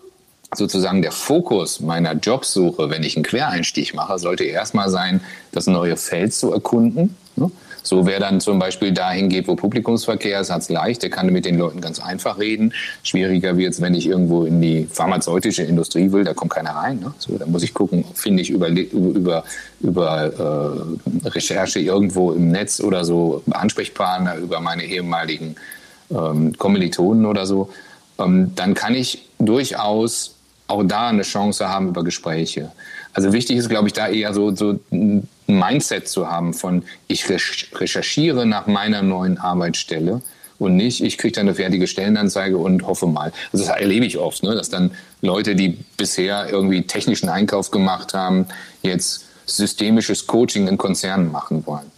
sozusagen 0.56 1.02
der 1.02 1.12
Fokus 1.12 1.80
meiner 1.80 2.14
Jobsuche, 2.14 2.90
wenn 2.90 3.04
ich 3.04 3.16
einen 3.16 3.24
Quereinstieg 3.24 3.94
mache, 3.94 4.20
sollte 4.20 4.44
erstmal 4.44 4.90
sein, 4.90 5.22
das 5.52 5.68
neue 5.68 5.96
Feld 5.96 6.34
zu 6.34 6.52
erkunden. 6.52 7.16
Ne? 7.36 7.50
So 7.84 8.06
wer 8.06 8.20
dann 8.20 8.42
zum 8.42 8.60
Beispiel 8.60 8.92
dahin 8.92 9.30
geht, 9.30 9.48
wo 9.48 9.56
Publikumsverkehr 9.56 10.40
ist, 10.40 10.52
hat 10.52 10.62
es 10.62 10.70
leicht, 10.70 11.02
der 11.02 11.10
kann 11.10 11.32
mit 11.32 11.46
den 11.46 11.58
Leuten 11.58 11.82
ganz 11.82 12.00
einfach 12.00 12.38
reden. 12.38 12.74
Schwieriger 13.02 13.58
wird 13.58 13.74
es, 13.74 13.82
wenn 13.82 13.96
ich 13.96 14.06
irgendwo 14.06 14.44
in 14.44 14.62
die 14.62 14.88
pharmazeutische 14.92 15.64
Industrie 15.64 16.12
will, 16.12 16.24
da 16.24 16.34
kommt 16.34 16.52
keiner 16.52 16.72
rein. 16.72 17.00
Ne? 17.00 17.14
So, 17.18 17.38
da 17.38 17.46
muss 17.46 17.64
ich 17.64 17.74
gucken, 17.74 18.06
finde 18.14 18.44
ich 18.44 18.50
über, 18.52 18.68
über, 18.68 19.44
über 19.80 20.84
äh, 21.24 21.28
Recherche 21.30 21.80
irgendwo 21.80 22.34
im 22.34 22.52
Netz 22.52 22.82
oder 22.82 23.04
so 23.04 23.42
Ansprechpartner, 23.50 24.36
über 24.36 24.60
meine 24.60 24.84
ehemaligen 24.84 25.56
ähm, 26.12 26.56
Kommilitonen 26.58 27.26
oder 27.26 27.48
so. 27.48 27.70
Ähm, 28.20 28.52
dann 28.56 28.76
kann 28.76 28.94
ich 28.94 29.28
durchaus 29.40 30.36
auch 30.72 30.84
da 30.84 31.10
eine 31.10 31.24
Chance 31.24 31.68
haben 31.70 31.90
über 31.90 32.04
Gespräche. 32.04 32.72
Also 33.14 33.34
wichtig 33.34 33.58
ist, 33.58 33.70
glaube 33.70 33.88
ich, 33.88 33.94
da 33.94 34.08
eher 34.08 34.34
so, 34.34 34.56
so 34.56 34.80
ein 34.92 35.28
Mindset 35.48 36.08
zu 36.08 36.30
haben 36.30 36.54
von, 36.54 36.84
ich 37.08 37.30
recherchiere 37.30 38.46
nach 38.46 38.68
meiner 38.68 39.02
neuen 39.02 39.38
Arbeitsstelle 39.38 40.22
und 40.60 40.76
nicht, 40.76 41.04
ich 41.04 41.18
kriege 41.18 41.34
dann 41.34 41.48
eine 41.48 41.56
fertige 41.56 41.88
Stellenanzeige 41.88 42.58
und 42.58 42.86
hoffe 42.86 43.08
mal. 43.08 43.34
Also 43.52 43.66
das 43.66 43.76
erlebe 43.76 44.06
ich 44.06 44.18
oft, 44.18 44.44
ne? 44.44 44.56
dass 44.56 44.70
dann 44.70 44.92
Leute, 45.22 45.56
die 45.56 45.78
bisher 45.98 46.50
irgendwie 46.50 46.84
technischen 46.84 47.30
Einkauf 47.30 47.72
gemacht 47.72 48.14
haben, 48.14 48.46
jetzt 48.82 49.26
systemisches 49.46 50.28
Coaching 50.28 50.68
in 50.68 50.78
Konzernen 50.78 51.32
machen 51.32 51.66
wollen. 51.66 51.92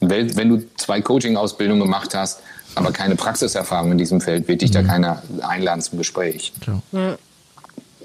Wenn 0.00 0.48
du 0.48 0.62
zwei 0.76 1.00
Coaching-Ausbildungen 1.00 1.82
gemacht 1.82 2.14
hast, 2.14 2.40
aber 2.74 2.92
keine 2.92 3.16
Praxiserfahrung 3.16 3.92
in 3.92 3.98
diesem 3.98 4.20
Feld, 4.20 4.46
wird 4.48 4.62
dich 4.62 4.70
mhm. 4.70 4.74
da 4.74 4.82
keiner 4.82 5.22
einladen 5.42 5.80
zum 5.80 5.98
Gespräch. 5.98 6.52
Ja. 6.92 7.16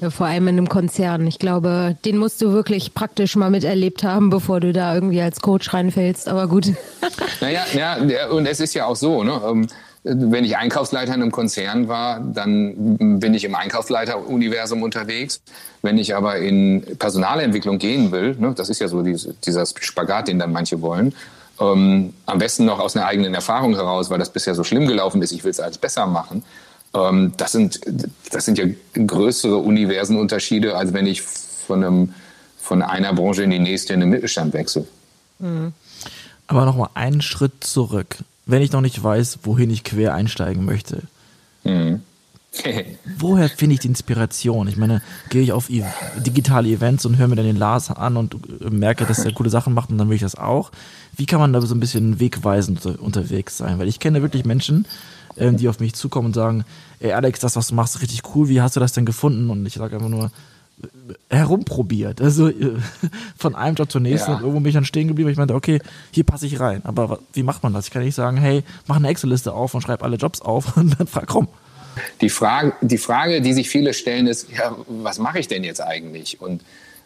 Ja, 0.01 0.09
vor 0.09 0.25
allem 0.25 0.47
in 0.47 0.57
einem 0.57 0.67
Konzern. 0.67 1.27
Ich 1.27 1.37
glaube, 1.37 1.95
den 2.05 2.17
musst 2.17 2.41
du 2.41 2.51
wirklich 2.51 2.95
praktisch 2.95 3.35
mal 3.35 3.51
miterlebt 3.51 4.03
haben, 4.03 4.31
bevor 4.31 4.59
du 4.59 4.73
da 4.73 4.95
irgendwie 4.95 5.21
als 5.21 5.41
Coach 5.41 5.71
reinfällst. 5.73 6.27
Aber 6.27 6.47
gut. 6.47 6.65
Naja, 7.39 7.65
ja, 7.73 8.29
und 8.29 8.45
es 8.45 8.59
ist 8.59 8.73
ja 8.75 8.85
auch 8.85 8.95
so, 8.95 9.23
ne? 9.23 9.41
Ähm, 9.43 9.67
wenn 10.03 10.43
ich 10.43 10.57
Einkaufsleiter 10.57 11.13
in 11.13 11.21
einem 11.21 11.31
Konzern 11.31 11.87
war, 11.87 12.19
dann 12.19 13.19
bin 13.19 13.33
ich 13.33 13.43
im 13.43 13.53
Einkaufsleiter-Universum 13.53 14.81
unterwegs. 14.81 15.41
Wenn 15.83 15.97
ich 15.99 16.15
aber 16.15 16.37
in 16.37 16.83
Personalentwicklung 16.97 17.77
gehen 17.77 18.11
will, 18.11 18.35
ne, 18.39 18.53
das 18.55 18.69
ist 18.69 18.79
ja 18.79 18.87
so 18.87 19.03
dieser 19.03 19.65
Spagat, 19.65 20.27
den 20.27 20.39
dann 20.39 20.51
manche 20.51 20.81
wollen, 20.81 21.13
ähm, 21.59 22.13
am 22.25 22.39
besten 22.39 22.65
noch 22.65 22.79
aus 22.79 22.95
einer 22.95 23.05
eigenen 23.05 23.35
Erfahrung 23.35 23.75
heraus, 23.75 24.09
weil 24.09 24.17
das 24.17 24.31
bisher 24.31 24.55
so 24.55 24.63
schlimm 24.63 24.87
gelaufen 24.87 25.21
ist, 25.21 25.31
ich 25.31 25.43
will 25.43 25.51
es 25.51 25.59
alles 25.59 25.77
besser 25.77 26.07
machen. 26.07 26.43
Ähm, 26.93 27.33
das, 27.37 27.51
sind, 27.51 27.79
das 28.31 28.45
sind 28.45 28.57
ja 28.57 28.65
größere 28.93 29.57
Universenunterschiede, 29.57 30.75
als 30.75 30.93
wenn 30.93 31.07
ich 31.07 31.21
von, 31.21 31.83
einem, 31.83 32.13
von 32.59 32.81
einer 32.81 33.13
Branche 33.13 33.43
in 33.43 33.51
die 33.51 33.59
nächste 33.59 33.93
in 33.93 34.01
den 34.01 34.09
Mittelstand 34.09 34.53
wechsle. 34.53 34.85
Mhm. 35.39 35.73
Aber 36.47 36.65
nochmal 36.65 36.89
einen 36.95 37.21
Schritt 37.21 37.63
zurück 37.63 38.17
wenn 38.45 38.61
ich 38.61 38.71
noch 38.71 38.81
nicht 38.81 39.01
weiß, 39.01 39.39
wohin 39.43 39.69
ich 39.69 39.83
quer 39.83 40.13
einsteigen 40.13 40.65
möchte. 40.65 41.03
Mhm. 41.63 42.01
Woher 43.17 43.49
finde 43.49 43.75
ich 43.75 43.79
die 43.79 43.87
Inspiration? 43.87 44.67
Ich 44.67 44.77
meine, 44.77 45.01
gehe 45.29 45.41
ich 45.41 45.51
auf 45.51 45.69
digitale 46.17 46.67
Events 46.67 47.05
und 47.05 47.17
höre 47.17 47.27
mir 47.27 47.35
dann 47.35 47.45
den 47.45 47.55
Lars 47.55 47.89
an 47.89 48.17
und 48.17 48.35
äh, 48.61 48.69
merke, 48.69 49.05
dass 49.05 49.19
er 49.19 49.31
coole 49.33 49.49
Sachen 49.49 49.73
macht 49.73 49.89
und 49.89 49.97
dann 49.97 50.09
will 50.09 50.15
ich 50.15 50.21
das 50.21 50.35
auch. 50.35 50.71
Wie 51.15 51.25
kann 51.25 51.39
man 51.39 51.53
da 51.53 51.61
so 51.61 51.73
ein 51.73 51.79
bisschen 51.79 52.19
wegweisend 52.19 52.85
unterwegs 52.85 53.57
sein? 53.57 53.79
Weil 53.79 53.87
ich 53.87 53.99
kenne 53.99 54.21
wirklich 54.21 54.45
Menschen, 54.45 54.85
ähm, 55.37 55.57
die 55.57 55.69
auf 55.69 55.79
mich 55.79 55.93
zukommen 55.93 56.27
und 56.27 56.33
sagen, 56.33 56.65
ey 56.99 57.13
Alex, 57.13 57.39
das, 57.39 57.55
was 57.55 57.67
du 57.67 57.75
machst, 57.75 57.95
ist 57.95 58.01
richtig 58.01 58.21
cool. 58.35 58.49
Wie 58.49 58.61
hast 58.61 58.75
du 58.75 58.79
das 58.79 58.93
denn 58.93 59.05
gefunden? 59.05 59.49
Und 59.49 59.65
ich 59.65 59.73
sage 59.75 59.95
einfach 59.95 60.09
nur, 60.09 60.31
herumprobiert. 61.29 62.21
Also 62.21 62.49
äh, 62.49 62.77
von 63.37 63.55
einem 63.55 63.75
Job 63.75 63.91
zum 63.91 64.03
nächsten 64.03 64.31
ja. 64.31 64.37
und 64.37 64.41
irgendwo 64.41 64.59
bin 64.59 64.69
ich 64.69 64.75
dann 64.75 64.85
stehen 64.85 65.07
geblieben. 65.07 65.29
Ich 65.29 65.37
meinte, 65.37 65.55
okay, 65.55 65.79
hier 66.11 66.23
passe 66.23 66.45
ich 66.45 66.59
rein. 66.59 66.81
Aber 66.85 67.19
wie 67.33 67.43
macht 67.43 67.63
man 67.63 67.73
das? 67.73 67.87
Ich 67.87 67.91
kann 67.91 68.03
nicht 68.03 68.15
sagen, 68.15 68.37
hey, 68.37 68.63
mach 68.87 68.97
eine 68.97 69.07
Excel-Liste 69.07 69.53
auf 69.53 69.73
und 69.73 69.81
schreib 69.81 70.03
alle 70.03 70.17
Jobs 70.17 70.41
auf 70.41 70.75
und 70.77 70.99
dann 70.99 71.07
frag, 71.07 71.27
komm. 71.27 71.47
Die 72.21 72.29
Frage, 72.29 72.73
die 72.81 72.97
Frage, 72.97 73.41
die 73.41 73.53
sich 73.53 73.69
viele 73.69 73.93
stellen, 73.93 74.27
ist, 74.27 74.47
ja, 74.51 74.75
was 74.87 75.19
mache 75.19 75.39
ich 75.39 75.47
denn 75.47 75.63
jetzt 75.63 75.81
eigentlich? 75.81 76.41
Und 76.41 76.61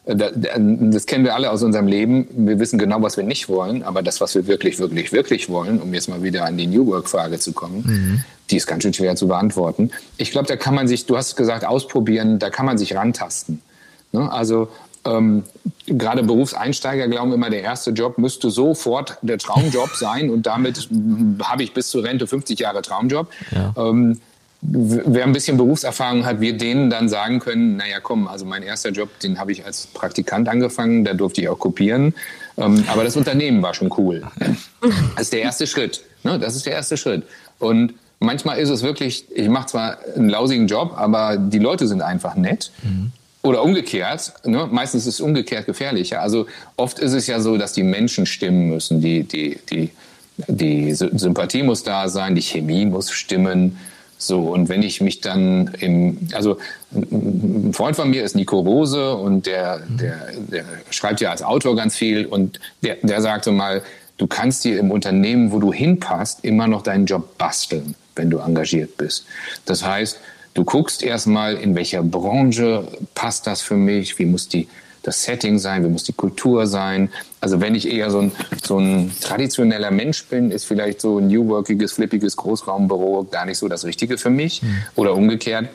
äh, 0.05 0.15
das 0.15 1.05
kennen 1.05 1.25
wir 1.25 1.35
alle 1.35 1.51
aus 1.51 1.63
unserem 1.63 1.87
Leben. 1.87 2.27
Wir 2.31 2.59
wissen 2.59 2.79
genau, 2.79 3.01
was 3.01 3.17
wir 3.17 3.23
nicht 3.23 3.49
wollen, 3.49 3.83
aber 3.83 4.01
das, 4.01 4.21
was 4.21 4.35
wir 4.35 4.47
wirklich, 4.47 4.79
wirklich, 4.79 5.11
wirklich 5.11 5.49
wollen, 5.49 5.81
um 5.81 5.93
jetzt 5.93 6.09
mal 6.09 6.23
wieder 6.23 6.45
an 6.45 6.57
die 6.57 6.67
New 6.67 6.87
Work-Frage 6.87 7.39
zu 7.39 7.53
kommen, 7.53 7.83
mhm. 7.85 8.23
die 8.49 8.57
ist 8.57 8.67
ganz 8.67 8.83
schön 8.83 8.93
schwer 8.93 9.15
zu 9.15 9.27
beantworten. 9.27 9.91
Ich 10.17 10.31
glaube, 10.31 10.47
da 10.47 10.55
kann 10.55 10.75
man 10.75 10.87
sich, 10.87 11.05
du 11.05 11.17
hast 11.17 11.35
gesagt, 11.35 11.65
ausprobieren, 11.65 12.39
da 12.39 12.49
kann 12.49 12.65
man 12.65 12.77
sich 12.77 12.95
rantasten. 12.95 13.61
Ne? 14.11 14.31
Also 14.31 14.69
ähm, 15.05 15.43
gerade 15.85 16.23
Berufseinsteiger 16.23 17.07
glauben 17.07 17.31
immer, 17.33 17.49
der 17.49 17.61
erste 17.61 17.91
Job 17.91 18.17
müsste 18.17 18.49
sofort 18.49 19.17
der 19.21 19.37
Traumjob 19.37 19.89
sein 19.95 20.29
und 20.29 20.47
damit 20.47 20.89
habe 21.43 21.63
ich 21.63 21.73
bis 21.73 21.89
zur 21.89 22.03
Rente 22.03 22.27
50 22.27 22.59
Jahre 22.59 22.81
Traumjob. 22.81 23.27
Ja. 23.51 23.73
Ähm, 23.77 24.19
wer 24.67 25.23
ein 25.23 25.33
bisschen 25.33 25.57
Berufserfahrung 25.57 26.25
hat, 26.25 26.41
wir 26.41 26.57
denen 26.57 26.89
dann 26.89 27.09
sagen 27.09 27.39
können, 27.39 27.77
naja 27.77 27.99
komm, 28.01 28.27
also 28.27 28.45
mein 28.45 28.63
erster 28.63 28.89
Job, 28.89 29.19
den 29.19 29.39
habe 29.39 29.51
ich 29.51 29.65
als 29.65 29.87
Praktikant 29.87 30.47
angefangen, 30.49 31.03
da 31.03 31.13
durfte 31.13 31.41
ich 31.41 31.49
auch 31.49 31.59
kopieren. 31.59 32.13
Ähm, 32.57 32.83
aber 32.87 33.03
das 33.03 33.17
Unternehmen 33.17 33.61
war 33.61 33.73
schon 33.73 33.91
cool. 33.97 34.23
Das 35.15 35.23
ist 35.23 35.33
der 35.33 35.41
erste 35.41 35.67
Schritt. 35.67 36.03
Ne? 36.23 36.39
Das 36.39 36.55
ist 36.55 36.65
der 36.65 36.73
erste 36.73 36.97
Schritt. 36.97 37.23
Und 37.59 37.93
manchmal 38.19 38.59
ist 38.59 38.69
es 38.69 38.83
wirklich, 38.83 39.25
ich 39.33 39.49
mache 39.49 39.67
zwar 39.67 39.97
einen 40.15 40.29
lausigen 40.29 40.67
Job, 40.67 40.93
aber 40.95 41.37
die 41.37 41.59
Leute 41.59 41.87
sind 41.87 42.01
einfach 42.01 42.35
nett. 42.35 42.71
Mhm. 42.83 43.11
Oder 43.41 43.61
umgekehrt, 43.61 44.33
ne? 44.43 44.67
meistens 44.71 45.05
ist 45.05 45.15
es 45.15 45.21
umgekehrt 45.21 45.67
gefährlicher. 45.67 46.21
Also 46.21 46.47
oft 46.77 46.97
ist 46.97 47.13
es 47.13 47.27
ja 47.27 47.39
so, 47.39 47.57
dass 47.57 47.73
die 47.73 47.83
Menschen 47.83 48.25
stimmen 48.25 48.69
müssen. 48.69 49.01
Die, 49.01 49.23
die, 49.23 49.59
die, 49.69 49.91
die 50.47 50.93
Sympathie 50.93 51.61
muss 51.61 51.83
da 51.83 52.09
sein, 52.09 52.33
die 52.33 52.41
Chemie 52.41 52.87
muss 52.87 53.11
stimmen. 53.11 53.77
So, 54.17 54.41
und 54.41 54.69
wenn 54.69 54.81
ich 54.81 55.01
mich 55.01 55.21
dann 55.21 55.75
im, 55.79 56.17
also 56.33 56.57
ein 56.93 57.73
Freund 57.73 57.95
von 57.95 58.09
mir 58.09 58.23
ist 58.23 58.35
Nico 58.35 58.59
Rose 58.59 59.13
und 59.15 59.45
der, 59.45 59.81
der, 59.87 60.29
der 60.37 60.65
schreibt 60.89 61.19
ja 61.21 61.31
als 61.31 61.43
Autor 61.43 61.75
ganz 61.75 61.95
viel 61.95 62.25
und 62.25 62.59
der, 62.81 62.95
der 63.01 63.21
sagte 63.21 63.51
mal, 63.51 63.81
du 64.17 64.27
kannst 64.27 64.63
dir 64.63 64.79
im 64.79 64.91
Unternehmen, 64.91 65.51
wo 65.51 65.59
du 65.59 65.73
hinpasst, 65.73 66.45
immer 66.45 66.67
noch 66.67 66.81
deinen 66.81 67.05
Job 67.05 67.37
basteln, 67.37 67.95
wenn 68.15 68.29
du 68.29 68.39
engagiert 68.39 68.95
bist. 68.97 69.25
Das 69.65 69.85
heißt, 69.85 70.17
Du 70.55 70.63
guckst 70.63 71.03
erstmal, 71.03 71.55
in 71.55 71.75
welcher 71.75 72.01
Branche 72.01 72.87
passt 73.13 73.45
das 73.45 73.61
für 73.61 73.75
mich, 73.75 74.17
wie 74.17 74.25
muss 74.25 74.47
die, 74.47 74.69
das 75.03 75.21
Setting 75.21 75.59
sein, 75.59 75.83
wie 75.83 75.89
muss 75.89 76.05
die 76.05 76.13
Kultur 76.13 76.65
sein. 76.65 77.09
Also 77.45 77.61
wenn 77.61 77.75
ich 77.75 77.87
eher 77.87 78.09
so 78.09 78.21
ein, 78.21 78.31
so 78.63 78.79
ein 78.79 79.11
traditioneller 79.21 79.91
Mensch 79.91 80.25
bin, 80.25 80.49
ist 80.49 80.65
vielleicht 80.65 80.99
so 80.99 81.19
ein 81.19 81.27
New 81.27 81.47
Workiges, 81.47 81.91
flippiges 81.91 82.37
Großraumbüro 82.37 83.27
gar 83.29 83.45
nicht 83.45 83.59
so 83.59 83.67
das 83.67 83.85
Richtige 83.85 84.17
für 84.17 84.31
mich. 84.31 84.63
Mhm. 84.63 84.77
Oder 84.95 85.13
umgekehrt, 85.13 85.69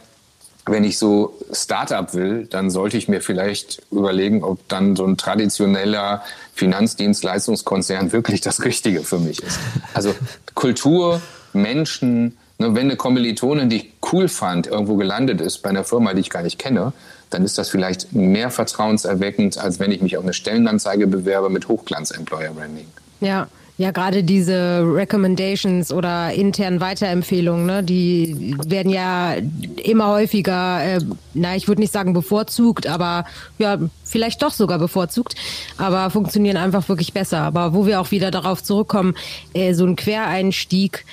wenn 0.66 0.82
ich 0.82 0.98
so 0.98 1.38
Startup 1.52 2.12
will, 2.12 2.48
dann 2.50 2.70
sollte 2.70 2.96
ich 2.96 3.06
mir 3.06 3.20
vielleicht 3.20 3.82
überlegen, 3.92 4.42
ob 4.42 4.66
dann 4.66 4.96
so 4.96 5.06
ein 5.06 5.16
traditioneller 5.16 6.24
Finanzdienstleistungskonzern 6.54 8.10
wirklich 8.10 8.40
das 8.40 8.64
Richtige 8.64 9.04
für 9.04 9.20
mich 9.20 9.40
ist. 9.40 9.60
Also 9.94 10.12
Kultur, 10.56 11.22
Menschen, 11.52 12.36
Ne, 12.60 12.74
wenn 12.74 12.88
eine 12.88 12.96
Kommilitonin, 12.96 13.70
die 13.70 13.76
ich 13.76 13.92
cool 14.12 14.28
fand, 14.28 14.66
irgendwo 14.66 14.96
gelandet 14.96 15.40
ist 15.40 15.62
bei 15.62 15.70
einer 15.70 15.82
Firma, 15.82 16.12
die 16.12 16.20
ich 16.20 16.28
gar 16.28 16.42
nicht 16.42 16.58
kenne, 16.58 16.92
dann 17.30 17.44
ist 17.44 17.58
das 17.58 17.68
vielleicht 17.68 18.12
mehr 18.12 18.50
vertrauenserweckend, 18.50 19.58
als 19.58 19.78
wenn 19.78 19.92
ich 19.92 20.02
mich 20.02 20.16
auf 20.16 20.24
eine 20.24 20.32
Stellenanzeige 20.32 21.06
bewerbe 21.06 21.48
mit 21.48 21.68
Hochglanz-Employer-Branding. 21.68 22.86
Ja, 23.20 23.48
ja, 23.80 23.92
gerade 23.92 24.22
diese 24.22 24.82
Recommendations 24.84 25.90
oder 25.90 26.34
internen 26.34 26.82
Weiterempfehlungen, 26.82 27.64
ne, 27.64 27.82
die 27.82 28.54
werden 28.66 28.92
ja 28.92 29.36
immer 29.82 30.08
häufiger, 30.08 30.84
äh, 30.84 31.00
na, 31.32 31.56
ich 31.56 31.66
würde 31.66 31.80
nicht 31.80 31.90
sagen 31.90 32.12
bevorzugt, 32.12 32.86
aber 32.86 33.24
ja, 33.56 33.78
vielleicht 34.04 34.42
doch 34.42 34.52
sogar 34.52 34.78
bevorzugt, 34.78 35.34
aber 35.78 36.10
funktionieren 36.10 36.58
einfach 36.58 36.90
wirklich 36.90 37.14
besser. 37.14 37.38
Aber 37.38 37.72
wo 37.72 37.86
wir 37.86 38.02
auch 38.02 38.10
wieder 38.10 38.30
darauf 38.30 38.62
zurückkommen, 38.62 39.14
äh, 39.54 39.72
so 39.72 39.86
ein 39.86 39.96
Quereinstieg, 39.96 41.06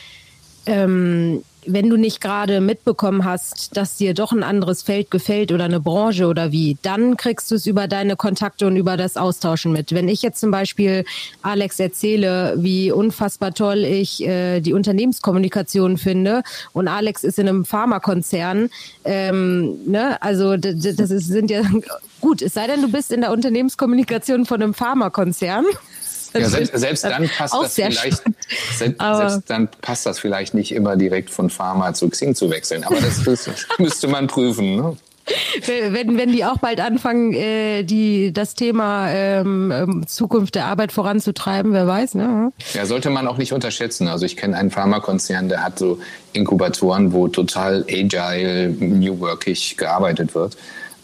ähm, 0.65 1.43
wenn 1.67 1.89
du 1.89 1.97
nicht 1.97 2.21
gerade 2.21 2.61
mitbekommen 2.61 3.25
hast, 3.25 3.75
dass 3.75 3.97
dir 3.97 4.13
doch 4.13 4.31
ein 4.31 4.43
anderes 4.43 4.81
Feld 4.81 5.11
gefällt 5.11 5.51
oder 5.51 5.65
eine 5.65 5.79
Branche 5.79 6.27
oder 6.27 6.51
wie, 6.51 6.77
dann 6.81 7.17
kriegst 7.17 7.51
du 7.51 7.55
es 7.55 7.65
über 7.65 7.87
deine 7.87 8.15
Kontakte 8.15 8.67
und 8.67 8.75
über 8.75 8.97
das 8.97 9.17
Austauschen 9.17 9.71
mit. 9.71 9.91
Wenn 9.91 10.07
ich 10.07 10.21
jetzt 10.21 10.39
zum 10.39 10.51
Beispiel 10.51 11.05
Alex 11.41 11.79
erzähle, 11.79 12.55
wie 12.57 12.91
unfassbar 12.91 13.53
toll 13.53 13.83
ich 13.83 14.25
äh, 14.25 14.61
die 14.61 14.73
Unternehmenskommunikation 14.73 15.97
finde 15.97 16.43
und 16.73 16.87
Alex 16.87 17.23
ist 17.23 17.39
in 17.39 17.47
einem 17.47 17.65
Pharmakonzern, 17.65 18.69
ähm, 19.05 19.77
ne, 19.85 20.21
also 20.21 20.57
das 20.57 20.83
ist, 20.83 21.27
sind 21.27 21.51
ja 21.51 21.61
gut, 22.21 22.41
es 22.41 22.53
sei 22.53 22.67
denn, 22.67 22.81
du 22.81 22.91
bist 22.91 23.11
in 23.11 23.21
der 23.21 23.31
Unternehmenskommunikation 23.31 24.45
von 24.45 24.61
einem 24.61 24.73
Pharmakonzern. 24.73 25.65
Ja, 26.33 26.49
selbst, 26.49 26.77
selbst 26.77 27.03
dann 27.03 27.29
passt 27.29 27.53
das 27.53 27.73
vielleicht, 27.73 28.23
selbst, 28.77 29.01
selbst, 29.01 29.49
dann 29.49 29.67
passt 29.81 30.05
das 30.05 30.19
vielleicht 30.19 30.53
nicht 30.53 30.73
immer 30.73 30.95
direkt 30.95 31.29
von 31.29 31.49
Pharma 31.49 31.93
zu 31.93 32.09
Xing 32.09 32.35
zu 32.35 32.49
wechseln. 32.49 32.83
Aber 32.83 32.99
das, 32.99 33.23
das 33.23 33.49
müsste 33.77 34.07
man 34.07 34.27
prüfen. 34.27 34.75
Ne? 34.75 34.97
Wenn, 35.65 36.17
wenn 36.17 36.31
die 36.31 36.45
auch 36.45 36.57
bald 36.57 36.79
anfangen, 36.79 37.33
äh, 37.33 37.83
die, 37.83 38.31
das 38.31 38.53
Thema 38.53 39.09
ähm, 39.09 39.71
ähm, 39.71 40.07
Zukunft 40.07 40.55
der 40.55 40.65
Arbeit 40.67 40.91
voranzutreiben, 40.91 41.73
wer 41.73 41.85
weiß. 41.85 42.15
Ne? 42.15 42.53
Ja, 42.73 42.85
sollte 42.85 43.09
man 43.09 43.27
auch 43.27 43.37
nicht 43.37 43.51
unterschätzen. 43.51 44.07
Also 44.07 44.25
ich 44.25 44.37
kenne 44.37 44.57
einen 44.57 44.71
Pharmakonzern, 44.71 45.49
der 45.49 45.63
hat 45.63 45.79
so 45.79 45.99
Inkubatoren, 46.31 47.11
wo 47.11 47.27
total 47.27 47.85
agile, 47.89 48.69
new 48.69 49.19
workig 49.19 49.75
gearbeitet 49.75 50.33
wird. 50.33 50.55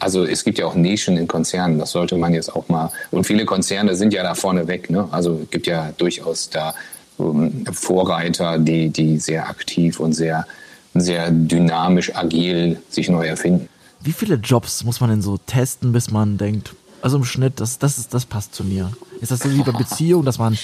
Also 0.04 0.26
es 0.26 0.44
gibt 0.44 0.58
ja 0.58 0.66
auch 0.66 0.76
Nischen 0.76 1.16
in 1.16 1.30
Konzernen, 1.30 1.80
das 1.80 1.92
sollte 1.92 2.18
man 2.18 2.34
jetzt 2.34 2.54
auch 2.54 2.68
mal. 2.68 2.92
Und 3.12 3.26
viele 3.26 3.46
Konzerne 3.46 3.96
sind 3.96 4.14
ja 4.14 4.22
da 4.22 4.36
vorne 4.36 4.68
weg. 4.68 4.90
Ne? 4.90 5.08
Also 5.12 5.40
es 5.44 5.50
gibt 5.50 5.66
ja 5.66 5.94
durchaus 5.98 6.50
da 6.50 6.74
um, 7.16 7.66
Vorreiter, 7.72 8.60
die, 8.60 8.90
die 8.90 9.18
sehr 9.18 9.48
aktiv 9.48 10.02
und 10.02 10.12
sehr, 10.12 10.46
sehr 10.94 11.32
dynamisch, 11.32 12.14
agil 12.14 12.82
sich 12.90 13.08
neu 13.08 13.26
erfinden. 13.26 13.70
Wie 14.02 14.12
viele 14.12 14.36
Jobs 14.36 14.84
muss 14.84 15.00
man 15.00 15.10
denn 15.10 15.22
so 15.22 15.38
testen, 15.38 15.94
bis 15.94 16.12
man 16.12 16.38
denkt, 16.38 16.76
Also 17.02 17.16
im 17.16 17.24
Schnitt, 17.24 17.62
das, 17.62 17.80
das, 17.80 17.98
ist, 17.98 18.14
das 18.14 18.26
passt 18.26 18.54
zu 18.54 18.66
mir. 18.66 18.92
Ist 19.22 19.32
das 19.32 19.40
so 19.40 19.50
wie 19.54 19.64
bei 19.64 19.72
Beziehung, 19.84 20.26
dass 20.26 20.38
man 20.38 20.58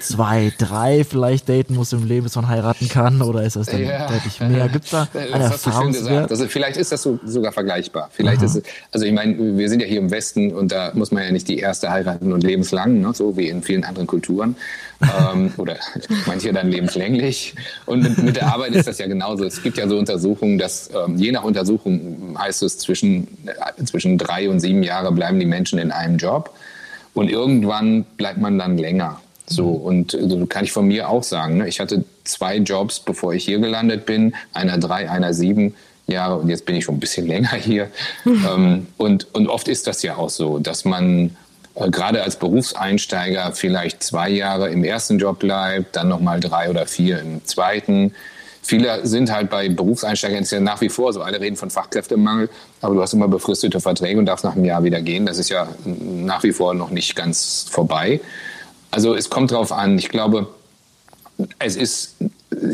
zwei, 0.00 0.52
drei 0.58 1.04
vielleicht 1.04 1.48
daten 1.48 1.74
muss 1.74 1.92
im 1.92 2.06
Leben, 2.06 2.24
bis 2.24 2.36
man 2.36 2.48
heiraten 2.48 2.88
kann? 2.88 3.22
Oder 3.22 3.42
ist 3.42 3.56
das 3.56 3.66
dann 3.66 3.82
ja. 3.82 4.08
deutlich 4.08 4.40
mehr? 4.40 4.68
Gibt 4.68 4.84
es 4.84 4.90
da 4.90 5.08
einen 5.14 5.42
Erfahrungswert? 5.42 6.30
Also 6.30 6.46
vielleicht 6.46 6.76
ist 6.76 6.92
das 6.92 7.02
so, 7.02 7.18
sogar 7.24 7.52
vergleichbar. 7.52 8.10
Vielleicht 8.12 8.38
Aha. 8.38 8.46
ist 8.46 8.56
es, 8.56 8.62
also 8.90 9.06
ich 9.06 9.12
meine, 9.12 9.56
wir 9.56 9.68
sind 9.68 9.80
ja 9.80 9.86
hier 9.86 9.98
im 9.98 10.10
Westen 10.10 10.52
und 10.52 10.72
da 10.72 10.92
muss 10.94 11.10
man 11.10 11.22
ja 11.24 11.30
nicht 11.30 11.48
die 11.48 11.58
erste 11.58 11.90
heiraten 11.90 12.32
und 12.32 12.42
lebenslang, 12.42 13.00
ne? 13.00 13.12
so 13.14 13.36
wie 13.36 13.48
in 13.48 13.62
vielen 13.62 13.84
anderen 13.84 14.06
Kulturen. 14.06 14.56
ähm, 15.02 15.52
oder 15.56 15.76
manche 16.26 16.52
dann 16.52 16.70
lebenslänglich. 16.70 17.54
Und 17.86 18.02
mit, 18.02 18.18
mit, 18.18 18.36
der 18.36 18.52
Arbeit 18.52 18.74
ist 18.74 18.88
das 18.88 18.98
ja 18.98 19.06
genauso. 19.06 19.44
Es 19.44 19.62
gibt 19.62 19.78
ja 19.78 19.88
so 19.88 19.98
Untersuchungen, 19.98 20.58
dass 20.58 20.90
ähm, 20.94 21.16
je 21.16 21.32
nach 21.32 21.44
Untersuchung 21.44 22.36
heißt 22.38 22.62
es, 22.62 22.78
zwischen, 22.78 23.26
äh, 23.46 23.84
zwischen 23.84 24.18
drei 24.18 24.48
und 24.48 24.60
sieben 24.60 24.82
Jahre 24.82 25.12
bleiben 25.12 25.38
die 25.38 25.46
Menschen 25.46 25.78
in 25.78 25.90
einem 25.90 26.16
Job. 26.16 26.54
Und 27.14 27.30
irgendwann 27.30 28.04
bleibt 28.16 28.38
man 28.38 28.58
dann 28.58 28.78
länger. 28.78 29.20
So, 29.46 29.68
und 29.68 30.14
äh, 30.14 30.46
kann 30.46 30.64
ich 30.64 30.72
von 30.72 30.86
mir 30.86 31.08
auch 31.08 31.22
sagen, 31.22 31.58
ne? 31.58 31.68
ich 31.68 31.80
hatte 31.80 32.04
zwei 32.24 32.56
Jobs, 32.56 33.00
bevor 33.00 33.34
ich 33.34 33.44
hier 33.44 33.58
gelandet 33.58 34.06
bin, 34.06 34.34
einer 34.52 34.78
drei, 34.78 35.10
einer 35.10 35.34
sieben 35.34 35.74
Jahre 36.06 36.38
und 36.38 36.48
jetzt 36.48 36.64
bin 36.64 36.76
ich 36.76 36.84
schon 36.84 36.96
ein 36.96 37.00
bisschen 37.00 37.26
länger 37.28 37.56
hier. 37.56 37.90
ähm, 38.26 38.86
und, 38.96 39.34
und 39.34 39.48
oft 39.48 39.68
ist 39.68 39.86
das 39.86 40.02
ja 40.02 40.16
auch 40.16 40.30
so, 40.30 40.58
dass 40.58 40.84
man 40.84 41.36
äh, 41.74 41.90
gerade 41.90 42.22
als 42.22 42.36
Berufseinsteiger 42.36 43.52
vielleicht 43.52 44.02
zwei 44.02 44.30
Jahre 44.30 44.70
im 44.70 44.84
ersten 44.84 45.18
Job 45.18 45.40
bleibt, 45.40 45.96
dann 45.96 46.08
nochmal 46.08 46.40
drei 46.40 46.70
oder 46.70 46.86
vier 46.86 47.20
im 47.20 47.44
zweiten. 47.44 48.14
Viele 48.64 49.04
sind 49.04 49.32
halt 49.32 49.50
bei 49.50 49.68
Berufseinsteigern 49.68 50.44
ist 50.44 50.52
ja 50.52 50.60
nach 50.60 50.80
wie 50.80 50.88
vor 50.88 51.12
so. 51.12 51.20
Alle 51.20 51.40
reden 51.40 51.56
von 51.56 51.68
Fachkräftemangel, 51.68 52.48
aber 52.80 52.94
du 52.94 53.02
hast 53.02 53.12
immer 53.12 53.26
befristete 53.26 53.80
Verträge 53.80 54.20
und 54.20 54.26
darfst 54.26 54.44
nach 54.44 54.54
einem 54.54 54.64
Jahr 54.64 54.84
wieder 54.84 55.00
gehen. 55.00 55.26
Das 55.26 55.38
ist 55.38 55.48
ja 55.48 55.66
nach 55.84 56.44
wie 56.44 56.52
vor 56.52 56.72
noch 56.72 56.90
nicht 56.90 57.16
ganz 57.16 57.66
vorbei. 57.68 58.20
Also 58.92 59.14
es 59.14 59.30
kommt 59.30 59.50
drauf 59.50 59.72
an. 59.72 59.98
Ich 59.98 60.10
glaube, 60.10 60.46
es 61.58 61.76
ist 61.76 62.16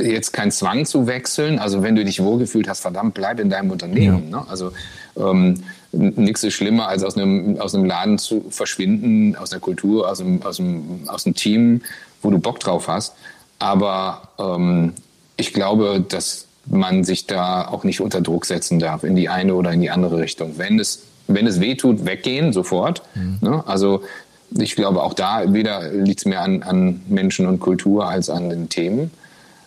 jetzt 0.03 0.33
kein 0.33 0.51
Zwang 0.51 0.85
zu 0.85 1.07
wechseln. 1.07 1.59
Also 1.59 1.83
wenn 1.83 1.95
du 1.95 2.05
dich 2.05 2.23
wohlgefühlt 2.23 2.69
hast, 2.69 2.81
verdammt, 2.81 3.15
bleib 3.15 3.41
in 3.41 3.49
deinem 3.49 3.71
Unternehmen. 3.71 4.31
Ja. 4.31 4.41
Ne? 4.41 4.47
Also 4.49 4.73
ähm, 5.17 5.63
nichts 5.93 6.43
ist 6.43 6.55
schlimmer, 6.55 6.89
als 6.89 7.05
aus 7.05 7.17
einem, 7.17 7.59
aus 7.61 7.75
einem 7.75 7.85
Laden 7.85 8.19
zu 8.19 8.45
verschwinden, 8.51 9.37
aus 9.37 9.51
der 9.51 9.61
Kultur, 9.61 10.11
aus 10.11 10.21
einem, 10.21 10.43
aus, 10.43 10.59
einem, 10.59 11.03
aus 11.07 11.25
einem 11.25 11.37
Team, 11.37 11.83
wo 12.21 12.31
du 12.31 12.39
Bock 12.39 12.59
drauf 12.61 12.89
hast. 12.89 13.15
Aber 13.61 14.29
ähm, 14.39 14.93
ich 15.37 15.55
glaube, 15.55 16.05
dass 16.07 16.47
man 16.67 17.05
sich 17.05 17.27
da 17.27 17.67
auch 17.67 17.85
nicht 17.85 18.01
unter 18.01 18.21
Druck 18.21 18.45
setzen 18.45 18.81
darf 18.81 19.05
in 19.05 19.15
die 19.15 19.29
eine 19.29 19.55
oder 19.55 19.73
in 19.73 19.81
die 19.81 19.91
andere 19.91 20.19
Richtung. 20.19 20.55
Wenn 20.59 20.81
es 20.81 21.05
wenn 21.29 21.47
es 21.47 21.61
weh 21.61 21.75
tut, 21.75 22.07
weggehen 22.07 22.53
sofort. 22.53 23.03
Mhm. 23.15 23.39
Ne? 23.43 23.63
Also 23.67 24.03
ich 24.51 24.77
glaube, 24.77 25.03
auch 25.03 25.15
da 25.15 25.53
wieder 25.53 25.91
liegt 25.91 26.21
es 26.21 26.25
mehr 26.25 26.43
an, 26.43 26.63
an 26.63 27.03
Menschen 27.09 27.47
und 27.47 27.61
Kultur 27.61 28.09
als 28.09 28.31
an 28.31 28.51
den 28.51 28.69
Themen. 28.69 29.11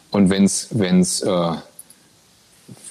Und 0.09 0.29
wenn 0.29 0.43
es 0.43 0.67
wenn's, 0.71 1.21
äh, 1.21 1.53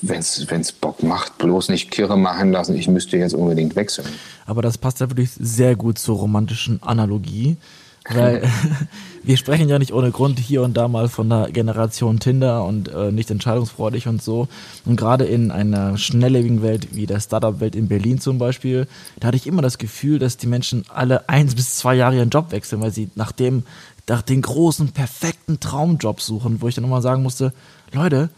wenn's, 0.01 0.47
wenn's 0.49 0.73
Bock 0.73 1.03
macht, 1.03 1.39
bloß 1.39 1.69
nicht 1.69 1.91
Kirre 1.91 2.17
machen 2.17 2.53
lassen, 2.53 2.77
ich 2.77 2.89
müsste 2.89 3.17
jetzt 3.17 3.35
unbedingt 3.35 3.77
wechseln. 3.77 4.09
Aber 4.47 4.63
das 4.63 4.79
passt 4.79 5.01
ja 5.01 5.11
wirklich 5.11 5.31
sehr 5.39 5.77
gut 5.77 5.99
zur 5.99 6.19
romantischen 6.19 6.83
Analogie. 6.83 7.57
Weil 8.13 8.43
wir 9.23 9.37
sprechen 9.37 9.69
ja 9.69 9.79
nicht 9.79 9.93
ohne 9.93 10.11
Grund 10.11 10.39
hier 10.39 10.63
und 10.63 10.77
da 10.77 10.89
mal 10.89 11.09
von 11.09 11.29
der 11.29 11.51
Generation 11.51 12.21
Tinder 12.21 12.65
und 12.65 12.89
äh, 12.89 13.13
nicht 13.13 13.31
entscheidungsfreudig 13.31 14.09
und 14.09 14.23
so. 14.23 14.49
Und 14.85 14.97
gerade 14.97 15.25
in 15.25 15.51
einer 15.51 15.97
schnelllebigen 15.99 16.63
Welt 16.63 16.95
wie 16.95 17.07
der 17.07 17.21
Startup-Welt 17.21 17.77
in 17.77 17.89
Berlin 17.89 18.21
zum 18.21 18.39
Beispiel, 18.39 18.87
da 19.19 19.29
hatte 19.29 19.37
ich 19.37 19.47
immer 19.47 19.63
das 19.63 19.79
Gefühl, 19.79 20.19
dass 20.19 20.37
die 20.37 20.47
Menschen 20.47 20.85
alle 20.89 21.29
eins 21.29 21.55
bis 21.55 21.77
zwei 21.77 21.95
Jahre 21.95 22.17
ihren 22.17 22.31
Job 22.31 22.51
wechseln, 22.53 22.81
weil 22.81 22.93
sie 22.93 23.11
nach 23.15 23.33
dem, 23.33 23.65
nach 24.09 24.23
den 24.23 24.43
großen, 24.43 24.89
perfekten 24.93 25.61
Traumjob 25.61 26.21
suchen, 26.21 26.61
wo 26.61 26.69
ich 26.69 26.75
dann 26.75 26.85
immer 26.85 27.03
sagen 27.03 27.23
musste, 27.23 27.53
Leute, 27.93 28.31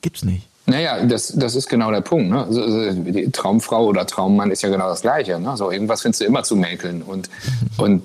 gibt's 0.00 0.24
nicht. 0.24 0.48
Naja, 0.68 1.04
das, 1.04 1.32
das 1.36 1.54
ist 1.54 1.68
genau 1.68 1.92
der 1.92 2.00
Punkt. 2.00 2.28
Ne? 2.28 2.44
Also, 2.44 2.92
die 2.92 3.30
Traumfrau 3.30 3.86
oder 3.86 4.04
Traummann 4.04 4.50
ist 4.50 4.62
ja 4.62 4.68
genau 4.68 4.88
das 4.88 5.02
Gleiche. 5.02 5.38
Ne? 5.38 5.56
So, 5.56 5.70
irgendwas 5.70 6.02
findest 6.02 6.22
du 6.22 6.24
immer 6.24 6.42
zu 6.42 6.56
mäkeln. 6.56 7.02
Und, 7.02 7.30
und 7.78 8.02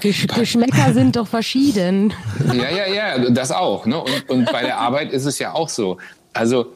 Geschmäcker 0.00 0.92
sind 0.94 1.16
doch 1.16 1.26
verschieden. 1.26 2.12
Ja, 2.52 2.70
ja, 2.70 2.86
ja, 2.86 3.30
das 3.30 3.50
auch. 3.50 3.86
Ne? 3.86 3.98
Und, 4.00 4.30
und 4.30 4.52
bei 4.52 4.62
der 4.62 4.78
Arbeit 4.78 5.12
ist 5.12 5.24
es 5.24 5.40
ja 5.40 5.52
auch 5.52 5.68
so. 5.68 5.98
Also 6.32 6.66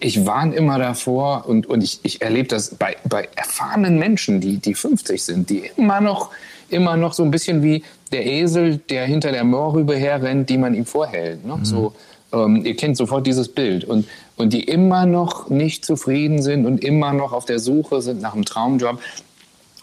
ich 0.00 0.26
warne 0.26 0.54
immer 0.54 0.78
davor 0.78 1.46
und, 1.46 1.66
und 1.66 1.82
ich, 1.82 2.00
ich 2.02 2.20
erlebe 2.20 2.48
das 2.48 2.74
bei, 2.74 2.96
bei 3.08 3.28
erfahrenen 3.36 3.98
Menschen, 3.98 4.40
die, 4.40 4.58
die 4.58 4.74
50 4.74 5.22
sind, 5.22 5.48
die 5.48 5.70
immer 5.76 6.00
noch, 6.00 6.30
immer 6.68 6.96
noch 6.96 7.12
so 7.14 7.22
ein 7.22 7.30
bisschen 7.30 7.62
wie 7.62 7.82
der 8.12 8.26
Esel, 8.26 8.78
der 8.90 9.06
hinter 9.06 9.32
der 9.32 9.44
Moorrübe 9.44 9.96
herrennt, 9.96 10.50
die 10.50 10.58
man 10.58 10.74
ihm 10.74 10.84
vorhält. 10.84 11.44
Ne? 11.44 11.56
Mhm. 11.56 11.64
So, 11.64 11.94
ähm, 12.32 12.64
ihr 12.64 12.76
kennt 12.76 12.96
sofort 12.96 13.26
dieses 13.26 13.48
Bild. 13.48 13.84
Und, 13.84 14.06
und 14.36 14.52
die 14.52 14.64
immer 14.64 15.06
noch 15.06 15.48
nicht 15.48 15.84
zufrieden 15.84 16.42
sind 16.42 16.66
und 16.66 16.82
immer 16.82 17.12
noch 17.12 17.32
auf 17.32 17.44
der 17.44 17.58
Suche 17.58 18.02
sind 18.02 18.20
nach 18.20 18.34
einem 18.34 18.44
Traumjob. 18.44 19.00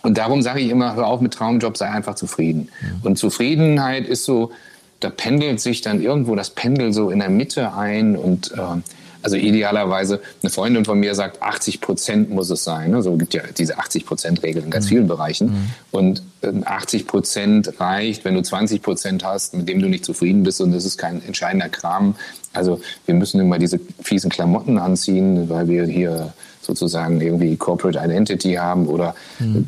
Und 0.02 0.18
darum 0.18 0.42
sage 0.42 0.60
ich 0.60 0.70
immer, 0.70 0.96
hör 0.96 1.08
auf 1.08 1.22
mit 1.22 1.34
Traumjob, 1.34 1.78
sei 1.78 1.90
einfach 1.90 2.16
zufrieden. 2.16 2.70
Ja. 2.82 2.88
Und 3.04 3.18
Zufriedenheit 3.18 4.08
ist 4.08 4.26
so, 4.26 4.52
da 5.00 5.10
pendelt 5.10 5.60
sich 5.60 5.82
dann 5.82 6.02
irgendwo 6.02 6.36
das 6.36 6.50
Pendel 6.50 6.94
so 6.94 7.10
in 7.10 7.20
der 7.20 7.30
Mitte 7.30 7.74
ein 7.74 8.16
und 8.16 8.52
äh, 8.52 8.82
also 9.24 9.38
idealerweise, 9.38 10.22
eine 10.42 10.50
Freundin 10.50 10.86
von 10.86 11.00
mir 11.00 11.16
sagt, 11.16 11.42
80 11.42 11.82
Prozent 11.82 12.30
muss 12.30 12.50
es 12.50 12.64
sein. 12.64 12.92
Ne? 12.92 13.02
So 13.02 13.16
gibt 13.16 13.34
ja 13.34 13.42
diese 13.58 13.80
80 13.80 14.06
Prozent 14.06 14.44
Regel 14.44 14.64
in 14.64 14.70
ganz 14.70 14.86
mhm. 14.86 14.90
vielen 14.90 15.08
Bereichen. 15.08 15.48
Mhm. 15.48 15.70
Und 15.92 16.24
80 16.66 17.02
ähm, 17.02 17.08
Prozent 17.08 17.80
reicht, 17.80 18.26
wenn 18.26 18.36
du 18.36 18.42
20 18.44 18.82
Prozent 18.82 19.24
hast, 19.24 19.54
mit 19.54 19.68
dem 19.70 19.82
du 19.82 19.88
nicht 19.88 20.04
zufrieden 20.04 20.44
bist 20.44 20.60
und 20.60 20.74
das 20.74 20.84
ist 20.84 20.98
kein 20.98 21.24
entscheidender 21.26 21.70
Kram. 21.70 22.16
Also 22.52 22.82
wir 23.06 23.16
müssen 23.16 23.40
immer 23.40 23.58
diese 23.58 23.80
fiesen 24.02 24.30
Klamotten 24.30 24.78
anziehen, 24.78 25.50
weil 25.50 25.70
wir 25.70 25.86
hier 25.86 26.34
sozusagen 26.62 27.20
irgendwie 27.22 27.56
Corporate 27.56 28.00
Identity 28.00 28.54
haben 28.54 28.88
oder, 28.88 29.16
mhm. 29.40 29.66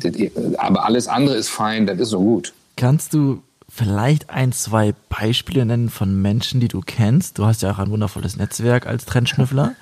aber 0.58 0.84
alles 0.84 1.08
andere 1.08 1.36
ist 1.36 1.48
fein, 1.48 1.86
das 1.86 1.98
ist 1.98 2.10
so 2.10 2.20
gut. 2.20 2.52
Kannst 2.76 3.14
du 3.14 3.40
vielleicht 3.76 4.30
ein, 4.30 4.52
zwei 4.52 4.94
Beispiele 5.08 5.66
nennen 5.66 5.90
von 5.90 6.20
Menschen, 6.20 6.60
die 6.60 6.68
du 6.68 6.80
kennst? 6.80 7.38
Du 7.38 7.44
hast 7.44 7.62
ja 7.62 7.70
auch 7.70 7.78
ein 7.78 7.90
wundervolles 7.90 8.36
Netzwerk 8.36 8.86
als 8.86 9.04
Trendschnüffler, 9.04 9.74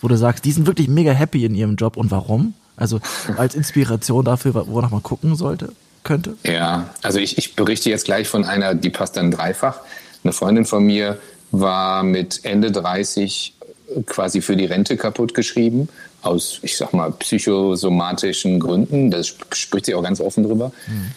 wo 0.00 0.08
du 0.08 0.16
sagst, 0.16 0.44
die 0.44 0.52
sind 0.52 0.66
wirklich 0.66 0.88
mega 0.88 1.12
happy 1.12 1.44
in 1.44 1.54
ihrem 1.54 1.76
Job 1.76 1.96
und 1.96 2.10
warum? 2.10 2.54
Also 2.76 3.00
als 3.36 3.54
Inspiration 3.54 4.24
dafür, 4.24 4.54
worauf 4.54 4.90
man 4.90 5.02
gucken 5.02 5.36
sollte, 5.36 5.72
könnte? 6.02 6.34
Ja, 6.44 6.90
also 7.02 7.18
ich, 7.18 7.36
ich 7.36 7.54
berichte 7.54 7.90
jetzt 7.90 8.06
gleich 8.06 8.26
von 8.26 8.44
einer, 8.44 8.74
die 8.74 8.90
passt 8.90 9.16
dann 9.16 9.30
dreifach. 9.30 9.80
Eine 10.24 10.32
Freundin 10.32 10.64
von 10.64 10.84
mir 10.84 11.18
war 11.50 12.02
mit 12.02 12.44
Ende 12.44 12.72
30 12.72 13.54
quasi 14.06 14.40
für 14.40 14.56
die 14.56 14.64
Rente 14.64 14.96
kaputt 14.96 15.34
geschrieben, 15.34 15.88
aus, 16.22 16.60
ich 16.62 16.76
sag 16.76 16.94
mal, 16.94 17.12
psychosomatischen 17.12 18.58
Gründen. 18.58 19.10
Das 19.10 19.26
spricht 19.26 19.86
sie 19.86 19.94
auch 19.94 20.02
ganz 20.02 20.20
offen 20.20 20.44
drüber. 20.44 20.72
Mhm. 20.86 21.10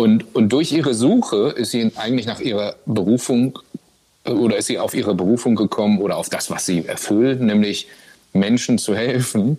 Und, 0.00 0.34
und 0.34 0.48
durch 0.48 0.72
ihre 0.72 0.94
Suche 0.94 1.52
ist 1.54 1.72
sie 1.72 1.92
eigentlich 1.96 2.24
nach 2.24 2.40
ihrer 2.40 2.76
Berufung 2.86 3.58
oder 4.24 4.56
ist 4.56 4.68
sie 4.68 4.78
auf 4.78 4.94
ihre 4.94 5.14
Berufung 5.14 5.56
gekommen 5.56 6.00
oder 6.00 6.16
auf 6.16 6.30
das, 6.30 6.48
was 6.48 6.64
sie 6.64 6.86
erfüllt, 6.86 7.42
nämlich 7.42 7.86
Menschen 8.32 8.78
zu 8.78 8.94
helfen, 8.94 9.58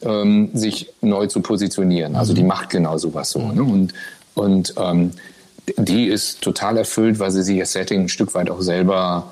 ähm, 0.00 0.48
sich 0.54 0.88
neu 1.02 1.26
zu 1.26 1.42
positionieren. 1.42 2.16
Also 2.16 2.32
die 2.32 2.40
mhm. 2.40 2.48
macht 2.48 2.70
genau 2.70 2.96
sowas 2.96 3.32
so. 3.32 3.40
Ne? 3.52 3.62
Und, 3.62 3.92
und 4.32 4.72
ähm, 4.78 5.10
die 5.76 6.06
ist 6.06 6.40
total 6.40 6.78
erfüllt, 6.78 7.18
weil 7.18 7.30
sie 7.30 7.42
sich 7.42 7.58
das 7.58 7.72
Setting 7.72 8.04
ein 8.04 8.08
Stück 8.08 8.34
weit 8.34 8.48
auch 8.48 8.62
selber 8.62 9.30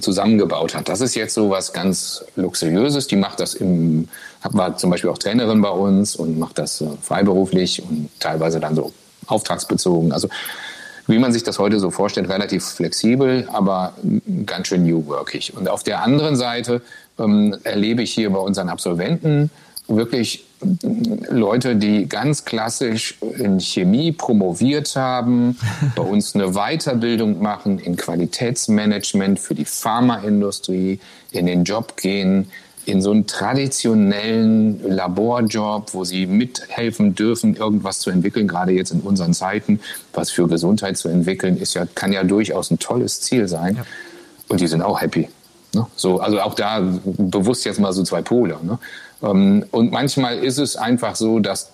zusammengebaut 0.00 0.76
hat. 0.76 0.88
Das 0.88 1.00
ist 1.00 1.16
jetzt 1.16 1.34
so 1.34 1.50
was 1.50 1.72
ganz 1.72 2.24
Luxuriöses. 2.36 3.08
Die 3.08 3.16
macht 3.16 3.40
das 3.40 3.54
im, 3.54 4.08
war 4.44 4.76
zum 4.76 4.90
Beispiel 4.90 5.10
auch 5.10 5.18
Trainerin 5.18 5.60
bei 5.60 5.70
uns 5.70 6.14
und 6.14 6.38
macht 6.38 6.58
das 6.58 6.80
äh, 6.80 6.86
freiberuflich 7.02 7.82
und 7.82 8.08
teilweise 8.20 8.60
dann 8.60 8.76
so 8.76 8.92
auftragsbezogen. 9.26 10.12
Also 10.12 10.28
wie 11.06 11.18
man 11.18 11.32
sich 11.32 11.42
das 11.42 11.58
heute 11.58 11.80
so 11.80 11.90
vorstellt, 11.90 12.28
relativ 12.28 12.64
flexibel, 12.64 13.46
aber 13.52 13.92
ganz 14.46 14.68
schön 14.68 14.84
new 14.84 15.06
workig. 15.06 15.52
Und 15.54 15.68
auf 15.68 15.82
der 15.82 16.02
anderen 16.02 16.36
Seite 16.36 16.80
ähm, 17.18 17.56
erlebe 17.64 18.02
ich 18.02 18.12
hier 18.12 18.30
bei 18.30 18.38
unseren 18.38 18.68
Absolventen 18.68 19.50
wirklich 19.86 20.46
Leute, 21.28 21.76
die 21.76 22.08
ganz 22.08 22.46
klassisch 22.46 23.18
in 23.20 23.60
Chemie 23.60 24.12
promoviert 24.12 24.96
haben, 24.96 25.58
bei 25.96 26.02
uns 26.02 26.34
eine 26.34 26.52
Weiterbildung 26.52 27.42
machen 27.42 27.78
in 27.78 27.96
Qualitätsmanagement 27.96 29.38
für 29.38 29.54
die 29.54 29.66
Pharmaindustrie, 29.66 31.00
in 31.32 31.46
den 31.46 31.64
Job 31.64 31.96
gehen, 31.96 32.50
in 32.86 33.00
so 33.00 33.10
einen 33.10 33.26
traditionellen 33.26 34.82
Laborjob, 34.88 35.94
wo 35.94 36.04
sie 36.04 36.26
mithelfen 36.26 37.14
dürfen, 37.14 37.56
irgendwas 37.56 37.98
zu 38.00 38.10
entwickeln, 38.10 38.46
gerade 38.46 38.72
jetzt 38.72 38.92
in 38.92 39.00
unseren 39.00 39.34
Zeiten, 39.34 39.80
was 40.12 40.30
für 40.30 40.46
Gesundheit 40.48 40.96
zu 40.96 41.08
entwickeln, 41.08 41.56
ist 41.56 41.74
ja, 41.74 41.86
kann 41.94 42.12
ja 42.12 42.24
durchaus 42.24 42.70
ein 42.70 42.78
tolles 42.78 43.20
Ziel 43.20 43.48
sein. 43.48 43.76
Ja. 43.76 43.84
Und 44.48 44.60
die 44.60 44.66
sind 44.66 44.82
auch 44.82 45.00
happy. 45.00 45.28
Ne? 45.74 45.86
So, 45.96 46.20
also 46.20 46.40
auch 46.40 46.54
da 46.54 46.80
bewusst 47.04 47.64
jetzt 47.64 47.80
mal 47.80 47.92
so 47.92 48.02
zwei 48.02 48.22
Pole. 48.22 48.58
Ne? 48.62 48.78
Ähm, 49.22 49.64
und 49.70 49.90
manchmal 49.90 50.38
ist 50.38 50.58
es 50.58 50.76
einfach 50.76 51.16
so, 51.16 51.38
dass 51.40 51.70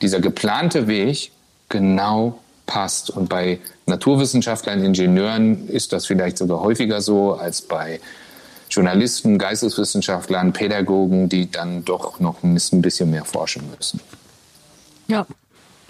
dieser 0.00 0.20
geplante 0.20 0.88
Weg 0.88 1.32
genau 1.68 2.38
passt. 2.66 3.10
Und 3.10 3.28
bei 3.28 3.58
Naturwissenschaftlern, 3.86 4.82
Ingenieuren 4.82 5.68
ist 5.68 5.92
das 5.92 6.06
vielleicht 6.06 6.38
sogar 6.38 6.60
häufiger 6.60 7.02
so 7.02 7.34
als 7.34 7.62
bei 7.62 8.00
Journalisten, 8.70 9.38
Geisteswissenschaftlern, 9.38 10.52
Pädagogen, 10.52 11.28
die 11.28 11.50
dann 11.50 11.84
doch 11.84 12.20
noch 12.20 12.42
ein 12.42 12.54
bisschen 12.54 13.10
mehr 13.10 13.24
forschen 13.24 13.64
müssen. 13.76 14.00
Ja, 15.08 15.26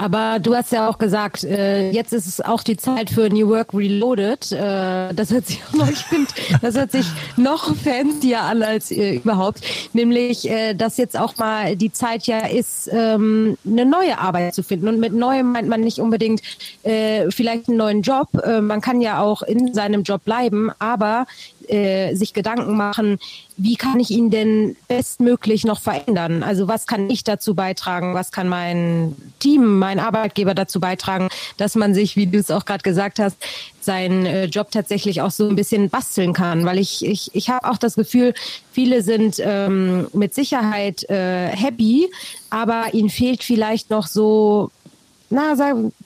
aber 0.01 0.39
du 0.39 0.55
hast 0.55 0.73
ja 0.73 0.89
auch 0.89 0.97
gesagt, 0.97 1.45
äh, 1.45 1.91
jetzt 1.91 2.15
ist 2.15 2.27
es 2.27 2.41
auch 2.41 2.63
die 2.63 2.79
Zeit 2.79 3.11
für 3.11 3.29
New 3.29 3.51
Work 3.51 3.75
Reloaded. 3.75 4.51
Äh, 4.51 5.13
das 5.13 5.31
hört 5.31 5.47
sich 5.47 5.61
noch, 5.75 5.89
ich 5.91 5.99
finde, 5.99 6.31
das 6.63 6.75
hört 6.75 6.91
sich 6.91 7.05
noch 7.37 7.77
fancier 7.77 8.41
an 8.41 8.63
als 8.63 8.91
äh, 8.91 9.17
überhaupt. 9.17 9.61
Nämlich, 9.93 10.49
äh, 10.49 10.73
dass 10.73 10.97
jetzt 10.97 11.19
auch 11.19 11.37
mal 11.37 11.77
die 11.77 11.93
Zeit 11.93 12.27
ja 12.27 12.47
ist, 12.47 12.89
ähm, 12.91 13.59
eine 13.67 13.85
neue 13.85 14.19
Arbeit 14.19 14.55
zu 14.55 14.63
finden. 14.63 14.89
Und 14.89 15.01
mit 15.01 15.13
neuem 15.13 15.53
meint 15.53 15.69
man 15.69 15.83
nicht 15.83 15.99
unbedingt 15.99 16.41
äh, 16.83 17.31
vielleicht 17.31 17.69
einen 17.69 17.77
neuen 17.77 18.01
Job. 18.01 18.29
Äh, 18.43 18.63
man 18.63 18.81
kann 18.81 19.03
ja 19.03 19.21
auch 19.21 19.43
in 19.43 19.75
seinem 19.75 20.03
Job 20.03 20.25
bleiben, 20.25 20.71
aber 20.79 21.27
äh, 21.71 22.15
sich 22.15 22.35
Gedanken 22.35 22.77
machen, 22.77 23.19
wie 23.57 23.77
kann 23.77 24.01
ich 24.01 24.11
ihn 24.11 24.31
denn 24.31 24.77
bestmöglich 24.89 25.65
noch 25.65 25.81
verändern? 25.81 26.43
Also 26.43 26.69
was 26.69 26.87
kann 26.87 27.11
ich 27.11 27.25
dazu 27.25 27.55
beitragen? 27.55 28.15
Was 28.15 28.33
kann 28.33 28.49
mein 28.49 29.15
Team, 29.39 29.79
mein 29.79 29.99
Arbeitgeber 29.99 30.55
dazu 30.55 30.81
beitragen, 30.81 31.29
dass 31.57 31.75
man 31.75 31.95
sich, 31.95 32.17
wie 32.17 32.27
du 32.27 32.39
es 32.39 32.51
auch 32.51 32.65
gerade 32.65 32.83
gesagt 32.83 33.19
hast, 33.19 33.37
seinen 33.81 34.27
äh, 34.27 34.45
Job 34.47 34.71
tatsächlich 34.71 35.21
auch 35.21 35.31
so 35.31 35.49
ein 35.49 35.57
bisschen 35.57 35.91
basteln 35.91 36.33
kann? 36.33 36.65
Weil 36.65 36.79
ich, 36.79 37.05
ich, 37.05 37.31
ich 37.35 37.51
habe 37.51 37.69
auch 37.69 37.79
das 37.79 37.95
Gefühl, 37.95 38.35
viele 38.73 39.03
sind 39.03 39.37
ähm, 39.41 40.09
mit 40.13 40.35
Sicherheit 40.35 41.09
äh, 41.11 41.49
happy, 41.49 42.11
aber 42.49 42.95
ihnen 42.95 43.11
fehlt 43.11 43.43
vielleicht 43.43 43.91
noch 43.91 44.07
so 44.07 44.71
na, 45.31 45.55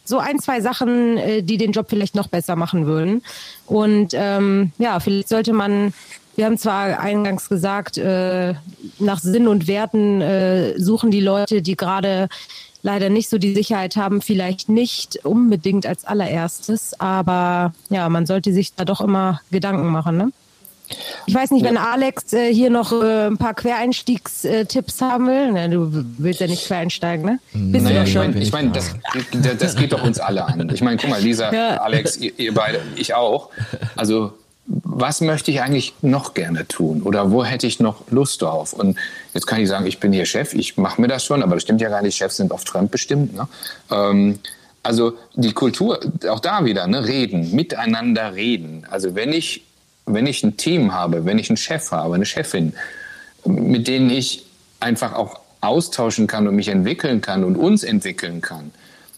so 0.04 0.18
ein, 0.18 0.38
zwei 0.38 0.60
Sachen, 0.60 1.16
äh, 1.16 1.42
die 1.42 1.56
den 1.56 1.72
Job 1.72 1.86
vielleicht 1.88 2.14
noch 2.14 2.28
besser 2.28 2.56
machen 2.56 2.86
würden. 2.86 3.22
Und 3.66 4.12
ähm, 4.14 4.72
ja, 4.78 5.00
vielleicht 5.00 5.28
sollte 5.28 5.52
man, 5.52 5.94
wir 6.36 6.44
haben 6.44 6.58
zwar 6.58 7.00
eingangs 7.00 7.48
gesagt, 7.48 7.98
äh, 7.98 8.54
nach 8.98 9.18
Sinn 9.20 9.48
und 9.48 9.66
Werten 9.66 10.20
äh, 10.20 10.78
suchen 10.78 11.10
die 11.10 11.20
Leute, 11.20 11.62
die 11.62 11.76
gerade 11.76 12.28
leider 12.82 13.08
nicht 13.08 13.30
so 13.30 13.38
die 13.38 13.54
Sicherheit 13.54 13.96
haben, 13.96 14.20
vielleicht 14.20 14.68
nicht 14.68 15.24
unbedingt 15.24 15.86
als 15.86 16.04
allererstes, 16.04 17.00
aber 17.00 17.72
ja, 17.88 18.08
man 18.10 18.26
sollte 18.26 18.52
sich 18.52 18.74
da 18.74 18.84
doch 18.84 19.00
immer 19.00 19.40
Gedanken 19.50 19.86
machen, 19.86 20.18
ne? 20.18 20.32
Ich 21.26 21.34
weiß 21.34 21.50
nicht, 21.50 21.64
wenn 21.64 21.76
Alex 21.76 22.32
äh, 22.32 22.52
hier 22.52 22.70
noch 22.70 22.92
äh, 22.92 23.26
ein 23.26 23.38
paar 23.38 23.54
Quereinstiegstipps 23.54 25.00
haben 25.00 25.26
will. 25.26 25.52
Ne, 25.52 25.70
du 25.70 26.04
willst 26.18 26.40
ja 26.40 26.46
nicht 26.46 26.66
quereinsteigen, 26.66 27.24
ne? 27.24 27.38
Bist 27.52 27.84
naja, 27.84 28.04
ich 28.04 28.14
meine, 28.14 28.38
ich 28.40 28.52
mein, 28.52 28.72
das, 28.72 28.94
das 29.58 29.76
geht 29.76 29.92
doch 29.92 30.02
uns 30.02 30.20
alle 30.20 30.44
an. 30.44 30.70
Ich 30.72 30.82
meine, 30.82 30.96
guck 30.98 31.10
mal, 31.10 31.20
Lisa, 31.20 31.52
ja. 31.52 31.78
Alex, 31.78 32.16
ihr, 32.18 32.38
ihr 32.38 32.54
beide, 32.54 32.80
ich 32.96 33.14
auch. 33.14 33.50
Also 33.96 34.32
was 34.66 35.20
möchte 35.20 35.50
ich 35.50 35.60
eigentlich 35.60 35.94
noch 36.00 36.32
gerne 36.32 36.66
tun 36.66 37.02
oder 37.02 37.30
wo 37.30 37.44
hätte 37.44 37.66
ich 37.66 37.80
noch 37.80 38.10
Lust 38.10 38.40
drauf? 38.40 38.72
Und 38.72 38.96
jetzt 39.34 39.46
kann 39.46 39.60
ich 39.60 39.68
sagen, 39.68 39.86
ich 39.86 40.00
bin 40.00 40.12
hier 40.12 40.24
Chef, 40.24 40.54
ich 40.54 40.76
mache 40.76 41.00
mir 41.00 41.08
das 41.08 41.24
schon, 41.24 41.42
aber 41.42 41.54
das 41.54 41.64
stimmt 41.64 41.80
ja 41.80 41.90
gar 41.90 42.02
nicht. 42.02 42.16
Chefs 42.16 42.36
sind 42.36 42.50
oft 42.50 42.68
fremdbestimmt. 42.68 43.34
Ne? 43.34 43.46
Ähm, 43.90 44.38
also 44.82 45.14
die 45.34 45.52
Kultur, 45.52 46.00
auch 46.28 46.40
da 46.40 46.64
wieder, 46.64 46.86
ne? 46.86 47.06
reden, 47.06 47.54
miteinander 47.54 48.34
reden. 48.34 48.86
Also 48.90 49.14
wenn 49.14 49.32
ich 49.32 49.64
wenn 50.06 50.26
ich 50.26 50.42
ein 50.42 50.56
Team 50.56 50.92
habe, 50.92 51.24
wenn 51.24 51.38
ich 51.38 51.50
einen 51.50 51.56
Chef 51.56 51.90
habe, 51.90 52.14
eine 52.14 52.26
Chefin, 52.26 52.74
mit 53.44 53.88
denen 53.88 54.10
ich 54.10 54.46
einfach 54.80 55.14
auch 55.14 55.40
austauschen 55.60 56.26
kann 56.26 56.46
und 56.46 56.56
mich 56.56 56.68
entwickeln 56.68 57.20
kann 57.20 57.44
und 57.44 57.56
uns 57.56 57.82
entwickeln 57.82 58.40
kann, 58.40 58.70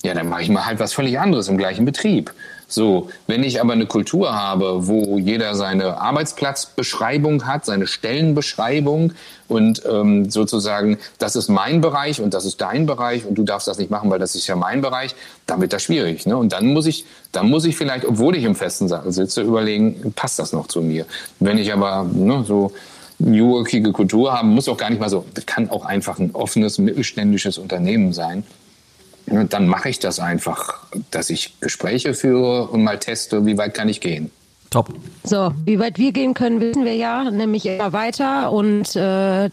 ja, 0.02 0.14
dann 0.14 0.28
mache 0.28 0.42
ich 0.42 0.48
mal 0.48 0.66
halt 0.66 0.78
was 0.78 0.92
völlig 0.92 1.18
anderes 1.18 1.48
im 1.48 1.58
gleichen 1.58 1.84
Betrieb. 1.84 2.32
So, 2.68 3.10
wenn 3.28 3.44
ich 3.44 3.60
aber 3.60 3.74
eine 3.74 3.86
Kultur 3.86 4.34
habe, 4.34 4.88
wo 4.88 5.18
jeder 5.18 5.54
seine 5.54 6.00
Arbeitsplatzbeschreibung 6.00 7.46
hat, 7.46 7.64
seine 7.64 7.86
Stellenbeschreibung 7.86 9.12
und 9.46 9.82
ähm, 9.88 10.30
sozusagen, 10.30 10.98
das 11.18 11.36
ist 11.36 11.48
mein 11.48 11.80
Bereich 11.80 12.20
und 12.20 12.34
das 12.34 12.44
ist 12.44 12.60
dein 12.60 12.86
Bereich 12.86 13.24
und 13.24 13.36
du 13.36 13.44
darfst 13.44 13.68
das 13.68 13.78
nicht 13.78 13.90
machen, 13.90 14.10
weil 14.10 14.18
das 14.18 14.34
ist 14.34 14.48
ja 14.48 14.56
mein 14.56 14.80
Bereich, 14.80 15.14
dann 15.46 15.60
wird 15.60 15.72
das 15.72 15.84
schwierig. 15.84 16.26
Ne? 16.26 16.36
Und 16.36 16.52
dann 16.52 16.66
muss 16.66 16.86
ich, 16.86 17.04
dann 17.30 17.48
muss 17.48 17.64
ich 17.64 17.76
vielleicht, 17.76 18.04
obwohl 18.04 18.34
ich 18.34 18.42
im 18.42 18.56
festen 18.56 18.88
Sattel 18.88 19.12
sitze, 19.12 19.42
überlegen, 19.42 20.12
passt 20.16 20.40
das 20.40 20.52
noch 20.52 20.66
zu 20.66 20.82
mir? 20.82 21.06
Wenn 21.38 21.58
ich 21.58 21.72
aber 21.72 22.02
ne, 22.02 22.42
so 22.44 22.72
New 23.20 23.52
Workige 23.52 23.92
Kultur 23.92 24.32
habe, 24.32 24.48
muss 24.48 24.68
auch 24.68 24.76
gar 24.76 24.90
nicht 24.90 25.00
mal 25.00 25.08
so, 25.08 25.24
das 25.34 25.46
kann 25.46 25.70
auch 25.70 25.84
einfach 25.84 26.18
ein 26.18 26.32
offenes 26.32 26.78
mittelständisches 26.78 27.58
Unternehmen 27.58 28.12
sein 28.12 28.42
dann 29.26 29.66
mache 29.66 29.88
ich 29.88 29.98
das 29.98 30.20
einfach, 30.20 30.78
dass 31.10 31.30
ich 31.30 31.58
Gespräche 31.60 32.14
führe 32.14 32.68
und 32.68 32.84
mal 32.84 32.98
teste, 32.98 33.44
wie 33.44 33.58
weit 33.58 33.74
kann 33.74 33.88
ich 33.88 34.00
gehen. 34.00 34.30
Top. 34.70 34.92
So, 35.24 35.52
wie 35.64 35.78
weit 35.78 35.98
wir 35.98 36.12
gehen 36.12 36.34
können, 36.34 36.60
wissen 36.60 36.84
wir 36.84 36.94
ja, 36.94 37.30
nämlich 37.30 37.66
immer 37.66 37.92
weiter. 37.92 38.50
Und 38.52 38.96
äh, 38.96 39.50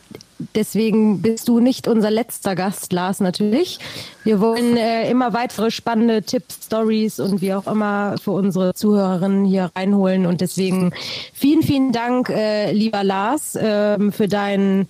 deswegen 0.55 1.21
bist 1.21 1.47
du 1.47 1.59
nicht 1.59 1.87
unser 1.87 2.09
letzter 2.09 2.55
Gast, 2.55 2.91
Lars, 2.93 3.19
natürlich. 3.19 3.79
Wir 4.23 4.39
wollen 4.39 4.75
äh, 4.75 5.09
immer 5.09 5.33
weitere 5.33 5.71
spannende 5.71 6.23
Tipps, 6.23 6.65
Stories 6.65 7.19
und 7.19 7.41
wie 7.41 7.53
auch 7.53 7.67
immer 7.67 8.15
für 8.21 8.31
unsere 8.31 8.73
Zuhörerinnen 8.73 9.45
hier 9.45 9.71
reinholen. 9.75 10.25
Und 10.25 10.41
deswegen 10.41 10.93
vielen, 11.33 11.61
vielen 11.61 11.91
Dank, 11.91 12.29
äh, 12.29 12.71
lieber 12.71 13.03
Lars, 13.03 13.55
äh, 13.55 14.11
für 14.11 14.27
deinen 14.27 14.87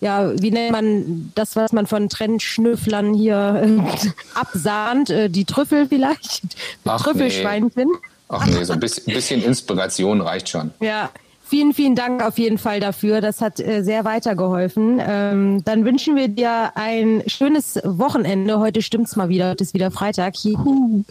ja, 0.00 0.32
wie 0.40 0.50
nennt 0.50 0.72
man 0.72 1.32
das, 1.34 1.56
was 1.56 1.72
man 1.72 1.86
von 1.86 2.08
Trendschnüfflern 2.08 3.14
hier 3.14 3.62
äh, 3.62 4.08
absahnt? 4.34 5.10
Äh, 5.10 5.28
die 5.28 5.44
Trüffel 5.44 5.86
vielleicht? 5.86 6.56
Ach, 6.84 7.02
Trüffelschweinchen? 7.02 7.88
Nee. 7.88 7.98
Ach 8.28 8.46
nee, 8.46 8.62
so 8.64 8.72
ein 8.72 8.80
bisschen, 8.80 9.12
bisschen 9.12 9.42
Inspiration 9.42 10.20
reicht 10.20 10.48
schon. 10.48 10.70
Ja, 10.80 11.10
Vielen, 11.50 11.74
vielen 11.74 11.96
Dank 11.96 12.22
auf 12.22 12.38
jeden 12.38 12.58
Fall 12.58 12.78
dafür. 12.78 13.20
Das 13.20 13.40
hat 13.40 13.58
äh, 13.58 13.82
sehr 13.82 14.04
weitergeholfen. 14.04 15.00
Ähm, 15.04 15.64
dann 15.64 15.84
wünschen 15.84 16.14
wir 16.14 16.28
dir 16.28 16.70
ein 16.76 17.24
schönes 17.26 17.80
Wochenende. 17.82 18.60
Heute 18.60 18.82
stimmt's 18.82 19.16
mal 19.16 19.28
wieder. 19.28 19.50
Heute 19.50 19.64
ist 19.64 19.74
wieder 19.74 19.90
Freitag. 19.90 20.36
Juhu. 20.44 21.02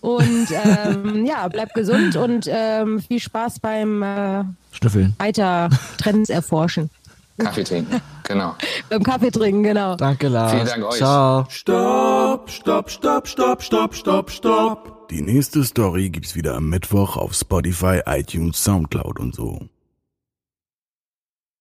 Und 0.00 0.48
ähm, 0.50 1.24
ja, 1.28 1.46
bleib 1.46 1.72
gesund 1.72 2.16
und 2.16 2.48
ähm, 2.50 2.98
viel 2.98 3.20
Spaß 3.20 3.60
beim 3.60 4.02
äh, 4.02 4.42
Schnüffeln. 4.72 5.14
Weiter 5.18 5.70
Trends 5.98 6.30
erforschen. 6.30 6.90
Kaffee 7.38 7.64
trinken, 7.64 8.00
genau. 8.22 8.54
Beim 8.88 9.02
Kaffee 9.02 9.30
trinken, 9.30 9.62
genau. 9.62 9.96
Danke, 9.96 10.28
Lars. 10.28 10.52
Vielen 10.52 10.66
Dank 10.66 10.84
euch. 10.84 10.96
Ciao. 10.96 11.44
Stopp, 11.48 12.50
stopp, 12.50 12.90
stopp, 12.90 13.28
stopp, 13.28 13.62
stopp, 13.62 13.94
stopp, 13.94 14.30
stopp. 14.30 15.08
Die 15.10 15.20
nächste 15.20 15.62
Story 15.64 16.10
gibt's 16.10 16.34
wieder 16.34 16.54
am 16.56 16.68
Mittwoch 16.68 17.16
auf 17.16 17.34
Spotify, 17.34 18.00
iTunes, 18.06 18.62
Soundcloud 18.62 19.20
und 19.20 19.34
so. 19.34 19.68